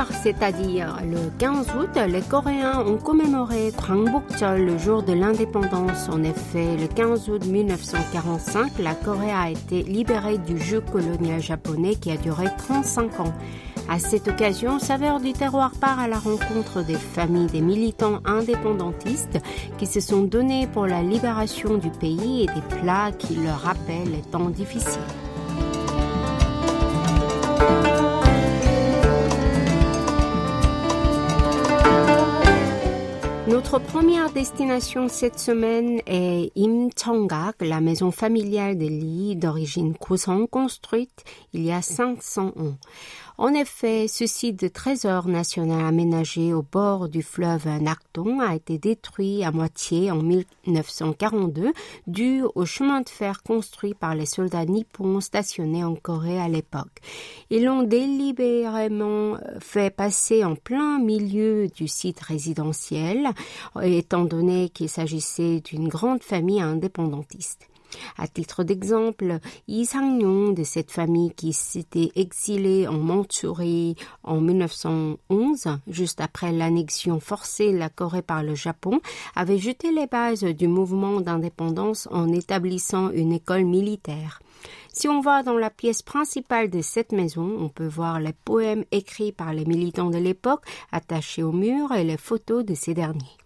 C'est-à-dire 0.07 0.99
le 1.03 1.29
15 1.37 1.67
août, 1.77 1.99
les 2.07 2.21
Coréens 2.21 2.85
ont 2.85 2.97
commémoré 2.97 3.71
Gwangbokjeol, 3.71 4.61
le 4.61 4.77
jour 4.77 5.03
de 5.03 5.13
l'indépendance. 5.13 6.09
En 6.09 6.23
effet, 6.23 6.77
le 6.77 6.87
15 6.87 7.29
août 7.29 7.45
1945, 7.45 8.79
la 8.79 8.95
Corée 8.95 9.31
a 9.31 9.49
été 9.49 9.83
libérée 9.83 10.37
du 10.37 10.57
jeu 10.57 10.81
colonial 10.81 11.41
japonais 11.41 11.95
qui 11.95 12.11
a 12.11 12.17
duré 12.17 12.45
35 12.57 13.19
ans. 13.19 13.33
À 13.89 13.99
cette 13.99 14.27
occasion, 14.27 14.79
Saveur 14.79 15.19
du 15.19 15.33
terroir 15.33 15.71
part 15.71 15.99
à 15.99 16.07
la 16.07 16.19
rencontre 16.19 16.83
des 16.85 16.95
familles 16.95 17.47
des 17.47 17.61
militants 17.61 18.19
indépendantistes 18.25 19.39
qui 19.77 19.85
se 19.85 19.99
sont 19.99 20.23
donnés 20.23 20.67
pour 20.67 20.85
la 20.85 21.01
libération 21.01 21.77
du 21.77 21.89
pays 21.89 22.43
et 22.43 22.45
des 22.45 22.77
plats 22.81 23.11
qui 23.11 23.35
leur 23.35 23.59
rappellent 23.61 24.11
les 24.11 24.21
temps 24.21 24.49
difficiles. 24.49 24.99
Notre 33.59 33.79
première 33.79 34.31
destination 34.31 35.09
cette 35.09 35.37
semaine 35.37 35.99
est 36.07 36.49
Im 36.55 36.87
Chongak, 36.95 37.57
la 37.59 37.81
maison 37.81 38.09
familiale 38.09 38.77
de 38.77 38.85
Lee 38.85 39.35
d'origine 39.35 39.97
Kusong 39.97 40.47
construite 40.47 41.25
il 41.51 41.65
y 41.65 41.73
a 41.73 41.81
500 41.81 42.53
ans. 42.55 42.77
En 43.41 43.53
effet, 43.53 44.09
ce 44.09 44.27
site 44.27 44.59
de 44.59 44.67
trésor 44.67 45.29
national 45.29 45.85
aménagé 45.85 46.53
au 46.53 46.61
bord 46.61 47.07
du 47.07 47.23
fleuve 47.23 47.67
Nakdong 47.67 48.41
a 48.41 48.53
été 48.53 48.77
détruit 48.77 49.45
à 49.45 49.51
moitié 49.51 50.11
en 50.11 50.17
1942 50.17 51.71
dû 52.05 52.43
au 52.53 52.65
chemin 52.65 52.99
de 52.99 53.07
fer 53.07 53.41
construit 53.41 53.93
par 53.93 54.13
les 54.13 54.25
soldats 54.25 54.65
nippons 54.65 55.21
stationnés 55.21 55.85
en 55.85 55.95
Corée 55.95 56.37
à 56.37 56.49
l'époque. 56.49 56.99
Ils 57.49 57.63
l'ont 57.63 57.83
délibérément 57.83 59.37
fait 59.61 59.89
passer 59.89 60.43
en 60.43 60.55
plein 60.57 60.99
milieu 60.99 61.69
du 61.69 61.87
site 61.87 62.19
résidentiel, 62.19 63.29
étant 63.81 64.25
donné 64.25 64.67
qu'il 64.67 64.89
s'agissait 64.89 65.61
d'une 65.61 65.87
grande 65.87 66.23
famille 66.23 66.59
indépendantiste. 66.59 67.68
À 68.17 68.27
titre 68.27 68.63
d'exemple, 68.63 69.39
Yi 69.67 69.85
Sang-yong 69.85 70.55
de 70.55 70.63
cette 70.63 70.91
famille 70.91 71.31
qui 71.31 71.53
s'était 71.53 72.11
exilée 72.15 72.87
en 72.87 72.97
Mandchourie 72.97 73.95
en 74.23 74.41
1911, 74.41 75.67
juste 75.87 76.21
après 76.21 76.51
l'annexion 76.51 77.19
forcée 77.19 77.71
de 77.71 77.77
la 77.77 77.89
Corée 77.89 78.21
par 78.21 78.43
le 78.43 78.55
Japon, 78.55 78.99
avait 79.35 79.57
jeté 79.57 79.91
les 79.91 80.07
bases 80.07 80.43
du 80.43 80.67
mouvement 80.67 81.21
d'indépendance 81.21 82.07
en 82.11 82.31
établissant 82.31 83.11
une 83.11 83.33
école 83.33 83.65
militaire. 83.65 84.39
Si 84.91 85.07
on 85.07 85.21
va 85.21 85.43
dans 85.43 85.57
la 85.57 85.69
pièce 85.69 86.01
principale 86.01 86.69
de 86.69 86.81
cette 86.81 87.11
maison, 87.11 87.57
on 87.59 87.69
peut 87.69 87.87
voir 87.87 88.19
les 88.19 88.33
poèmes 88.33 88.83
écrits 88.91 89.31
par 89.31 89.53
les 89.53 89.65
militants 89.65 90.09
de 90.09 90.17
l'époque 90.17 90.65
attachés 90.91 91.43
au 91.43 91.51
mur 91.51 91.91
et 91.93 92.03
les 92.03 92.17
photos 92.17 92.65
de 92.65 92.73
ces 92.73 92.93
derniers. 92.93 93.37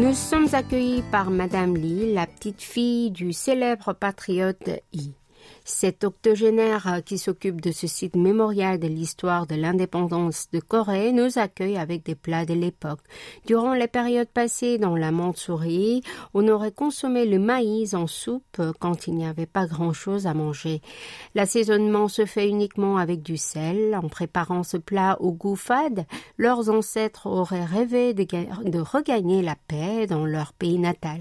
Nous 0.00 0.14
sommes 0.14 0.48
accueillis 0.54 1.02
par 1.12 1.30
Madame 1.30 1.76
Lee, 1.76 2.14
la 2.14 2.26
petite 2.26 2.62
fille 2.62 3.10
du 3.10 3.34
célèbre 3.34 3.92
patriote 3.92 4.70
Yi. 4.94 5.12
Cet 5.64 6.04
octogénaire 6.04 6.86
euh, 6.86 7.00
qui 7.00 7.18
s'occupe 7.18 7.60
de 7.60 7.72
ce 7.72 7.86
site 7.86 8.16
mémorial 8.16 8.78
de 8.78 8.86
l'histoire 8.86 9.46
de 9.46 9.54
l'indépendance 9.54 10.48
de 10.52 10.60
Corée 10.60 11.12
nous 11.12 11.38
accueille 11.38 11.76
avec 11.76 12.04
des 12.04 12.14
plats 12.14 12.46
de 12.46 12.54
l'époque. 12.54 13.00
Durant 13.46 13.74
les 13.74 13.88
périodes 13.88 14.28
passées 14.28 14.78
dans 14.78 14.96
la 14.96 15.10
Mandchourie, 15.10 16.02
on 16.34 16.48
aurait 16.48 16.72
consommé 16.72 17.26
le 17.26 17.38
maïs 17.38 17.94
en 17.94 18.06
soupe 18.06 18.60
quand 18.78 19.06
il 19.06 19.14
n'y 19.14 19.26
avait 19.26 19.46
pas 19.46 19.66
grand-chose 19.66 20.26
à 20.26 20.34
manger. 20.34 20.80
L'assaisonnement 21.34 22.08
se 22.08 22.24
fait 22.24 22.48
uniquement 22.48 22.96
avec 22.96 23.22
du 23.22 23.36
sel. 23.36 23.98
En 24.02 24.08
préparant 24.08 24.62
ce 24.62 24.76
plat 24.76 25.16
au 25.20 25.32
goût 25.32 25.56
fade, 25.56 26.06
leurs 26.38 26.70
ancêtres 26.70 27.26
auraient 27.26 27.64
rêvé 27.64 28.14
de, 28.14 28.24
de 28.24 28.78
regagner 28.78 29.42
la 29.42 29.56
paix 29.68 30.06
dans 30.06 30.24
leur 30.24 30.52
pays 30.52 30.78
natal. 30.78 31.20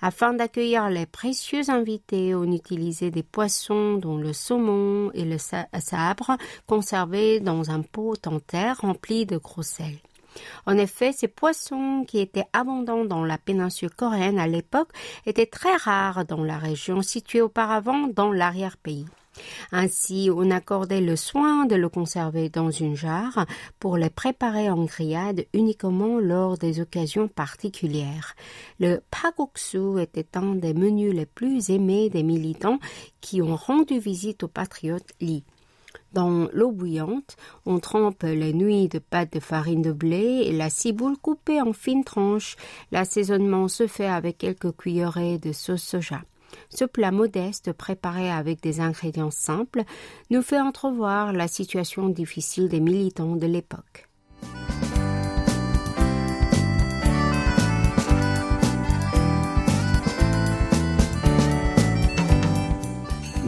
Afin 0.00 0.32
d'accueillir 0.32 0.88
les 0.90 1.06
précieux 1.06 1.70
invités, 1.70 2.34
on 2.34 2.50
utilisait 2.52 3.10
des 3.10 3.22
poissons 3.22 3.79
dont 3.96 4.16
le 4.16 4.32
saumon 4.32 5.10
et 5.14 5.24
le 5.24 5.38
sabre 5.38 6.36
conservés 6.66 7.40
dans 7.40 7.70
un 7.70 7.82
pot 7.82 8.26
en 8.26 8.40
terre 8.40 8.78
rempli 8.80 9.26
de 9.26 9.36
gros 9.36 9.62
sel. 9.62 9.98
En 10.66 10.76
effet, 10.76 11.12
ces 11.12 11.28
poissons 11.28 12.04
qui 12.06 12.18
étaient 12.18 12.44
abondants 12.52 13.04
dans 13.04 13.24
la 13.24 13.38
péninsule 13.38 13.90
coréenne 13.90 14.38
à 14.38 14.46
l'époque 14.46 14.90
étaient 15.26 15.46
très 15.46 15.76
rares 15.76 16.24
dans 16.24 16.44
la 16.44 16.58
région 16.58 17.02
située 17.02 17.42
auparavant 17.42 18.08
dans 18.08 18.32
l'arrière-pays. 18.32 19.06
Ainsi, 19.72 20.30
on 20.34 20.50
accordait 20.50 21.00
le 21.00 21.16
soin 21.16 21.66
de 21.66 21.76
le 21.76 21.88
conserver 21.88 22.48
dans 22.48 22.70
une 22.70 22.96
jarre 22.96 23.46
pour 23.78 23.96
le 23.96 24.10
préparer 24.10 24.70
en 24.70 24.84
grillade 24.84 25.46
uniquement 25.54 26.18
lors 26.18 26.58
des 26.58 26.80
occasions 26.80 27.28
particulières. 27.28 28.34
Le 28.78 29.00
pagoksu 29.10 30.00
était 30.00 30.36
un 30.36 30.54
des 30.54 30.74
menus 30.74 31.14
les 31.14 31.26
plus 31.26 31.70
aimés 31.70 32.10
des 32.10 32.22
militants 32.22 32.78
qui 33.20 33.40
ont 33.40 33.56
rendu 33.56 33.98
visite 33.98 34.42
aux 34.42 34.48
patriotes 34.48 35.12
Lee. 35.20 35.44
Dans 36.12 36.48
l'eau 36.52 36.72
bouillante, 36.72 37.36
on 37.66 37.78
trempe 37.78 38.24
les 38.24 38.52
nuits 38.52 38.88
de 38.88 38.98
pâte 38.98 39.32
de 39.32 39.40
farine 39.40 39.82
de 39.82 39.92
blé 39.92 40.42
et 40.44 40.52
la 40.52 40.70
ciboule 40.70 41.16
coupée 41.16 41.60
en 41.60 41.72
fines 41.72 42.04
tranches. 42.04 42.56
L'assaisonnement 42.90 43.68
se 43.68 43.86
fait 43.86 44.08
avec 44.08 44.38
quelques 44.38 44.76
cuillerées 44.76 45.38
de 45.38 45.52
sauce 45.52 45.82
soja. 45.82 46.22
Ce 46.70 46.84
plat 46.84 47.10
modeste, 47.10 47.72
préparé 47.72 48.30
avec 48.30 48.62
des 48.62 48.80
ingrédients 48.80 49.30
simples, 49.30 49.82
nous 50.30 50.42
fait 50.42 50.60
entrevoir 50.60 51.32
la 51.32 51.48
situation 51.48 52.08
difficile 52.08 52.68
des 52.68 52.80
militants 52.80 53.36
de 53.36 53.46
l'époque. 53.46 54.09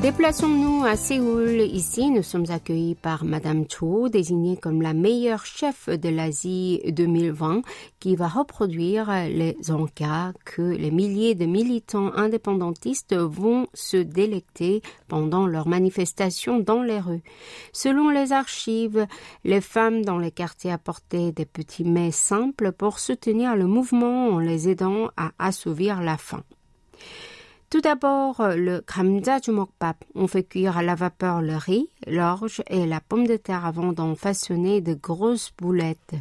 Déplaçons-nous 0.02 0.82
à 0.82 0.96
Séoul. 0.96 1.60
Ici, 1.60 2.10
nous 2.10 2.24
sommes 2.24 2.50
accueillis 2.50 2.96
par 2.96 3.24
Madame 3.24 3.66
Cho, 3.68 4.08
désignée 4.08 4.56
comme 4.56 4.82
la 4.82 4.94
meilleure 4.94 5.46
chef 5.46 5.88
de 5.88 6.08
l'Asie 6.08 6.82
2020, 6.88 7.62
qui 8.00 8.16
va 8.16 8.26
reproduire 8.26 9.08
les 9.28 9.56
encas 9.70 10.32
que 10.44 10.60
les 10.60 10.90
milliers 10.90 11.36
de 11.36 11.46
militants 11.46 12.12
indépendantistes 12.16 13.14
vont 13.14 13.68
se 13.74 13.96
délecter 13.96 14.82
pendant 15.06 15.46
leurs 15.46 15.68
manifestations 15.68 16.58
dans 16.58 16.82
les 16.82 16.98
rues. 16.98 17.22
Selon 17.72 18.08
les 18.08 18.32
archives, 18.32 19.06
les 19.44 19.60
femmes 19.60 20.04
dans 20.04 20.18
les 20.18 20.32
quartiers 20.32 20.72
apportaient 20.72 21.30
des 21.30 21.46
petits 21.46 21.84
mets 21.84 22.10
simples 22.10 22.72
pour 22.72 22.98
soutenir 22.98 23.54
le 23.54 23.68
mouvement 23.68 24.30
en 24.30 24.40
les 24.40 24.68
aidant 24.68 25.10
à 25.16 25.30
assouvir 25.38 26.02
la 26.02 26.16
faim. 26.16 26.42
Tout 27.72 27.80
d'abord, 27.80 28.36
le 28.54 28.80
kamja 28.80 29.40
jumokbap. 29.40 30.04
On 30.14 30.26
fait 30.26 30.44
cuire 30.44 30.76
à 30.76 30.82
la 30.82 30.94
vapeur 30.94 31.40
le 31.40 31.56
riz, 31.56 31.88
l'orge 32.06 32.62
et 32.68 32.84
la 32.84 33.00
pomme 33.00 33.26
de 33.26 33.38
terre 33.38 33.64
avant 33.64 33.94
d'en 33.94 34.14
façonner 34.14 34.82
de 34.82 34.92
grosses 34.92 35.52
boulettes. 35.56 36.12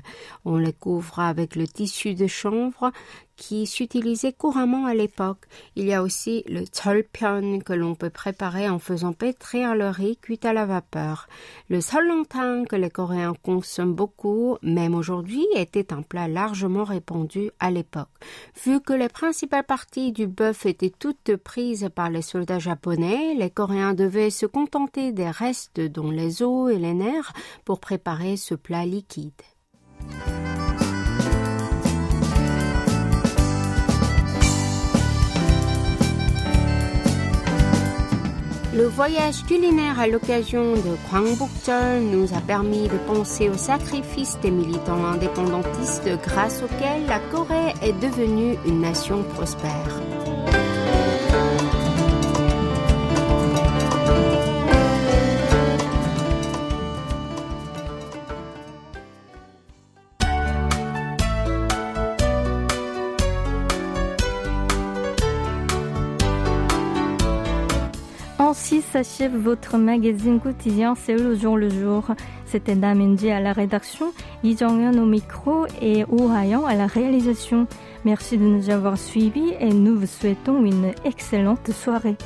On 0.45 0.55
les 0.55 0.71
couvre 0.71 1.19
avec 1.19 1.57
le 1.57 1.67
tissu 1.67 2.15
de 2.15 2.27
chanvre 2.27 2.93
qui 3.41 3.65
s'utilisait 3.65 4.33
couramment 4.33 4.85
à 4.85 4.93
l'époque. 4.93 5.45
Il 5.75 5.87
y 5.87 5.95
a 5.95 6.03
aussi 6.03 6.43
le 6.47 6.67
tolpion 6.67 7.57
que 7.65 7.73
l'on 7.73 7.95
peut 7.95 8.11
préparer 8.11 8.69
en 8.69 8.77
faisant 8.77 9.13
pétrir 9.13 9.73
le 9.73 9.89
riz 9.89 10.17
cuit 10.17 10.39
à 10.43 10.53
la 10.53 10.67
vapeur. 10.67 11.27
Le 11.67 11.81
solongtang 11.81 12.65
que 12.65 12.75
les 12.75 12.91
Coréens 12.91 13.33
consomment 13.41 13.95
beaucoup, 13.95 14.57
même 14.61 14.93
aujourd'hui, 14.93 15.47
était 15.55 15.91
un 15.91 16.03
plat 16.03 16.27
largement 16.27 16.83
répandu 16.83 17.49
à 17.59 17.71
l'époque. 17.71 18.09
Vu 18.63 18.79
que 18.79 18.93
les 18.93 19.09
principales 19.09 19.65
parties 19.65 20.11
du 20.11 20.27
bœuf 20.27 20.67
étaient 20.67 20.91
toutes 20.91 21.35
prises 21.35 21.89
par 21.95 22.11
les 22.11 22.21
soldats 22.21 22.59
japonais, 22.59 23.33
les 23.33 23.49
Coréens 23.49 23.95
devaient 23.95 24.29
se 24.29 24.45
contenter 24.45 25.13
des 25.13 25.31
restes 25.31 25.81
dont 25.81 26.11
les 26.11 26.43
os 26.43 26.71
et 26.71 26.77
les 26.77 26.93
nerfs 26.93 27.33
pour 27.65 27.79
préparer 27.79 28.37
ce 28.37 28.53
plat 28.53 28.85
liquide. 28.85 29.31
Le 38.73 38.85
voyage 38.85 39.43
culinaire 39.43 39.99
à 39.99 40.07
l'occasion 40.07 40.75
de 40.75 40.95
Gwangbokjeol 41.09 42.03
nous 42.03 42.33
a 42.33 42.39
permis 42.39 42.87
de 42.87 42.97
penser 43.05 43.49
au 43.49 43.57
sacrifice 43.57 44.37
des 44.41 44.49
militants 44.49 45.05
indépendantistes 45.07 46.09
grâce 46.23 46.63
auxquels 46.63 47.05
la 47.05 47.19
Corée 47.19 47.73
est 47.81 47.99
devenue 48.01 48.55
une 48.65 48.79
nation 48.79 49.23
prospère. 49.23 50.20
S'achève 68.91 69.37
votre 69.37 69.77
magazine 69.77 70.41
quotidien 70.41 70.95
C'est 70.95 71.15
le 71.15 71.33
jour 71.35 71.55
le 71.55 71.69
jour. 71.69 72.03
C'était 72.45 72.75
Damendi 72.75 73.31
à 73.31 73.39
la 73.39 73.53
rédaction, 73.53 74.11
Lee 74.43 74.57
jong 74.57 74.97
au 74.97 75.05
micro 75.05 75.65
et 75.81 76.03
Oh 76.09 76.29
Hayan 76.29 76.65
à 76.65 76.75
la 76.75 76.87
réalisation. 76.87 77.67
Merci 78.03 78.37
de 78.37 78.43
nous 78.43 78.69
avoir 78.69 78.97
suivis 78.97 79.53
et 79.61 79.69
nous 79.69 79.97
vous 79.97 80.07
souhaitons 80.07 80.65
une 80.65 80.91
excellente 81.05 81.71
soirée. 81.71 82.17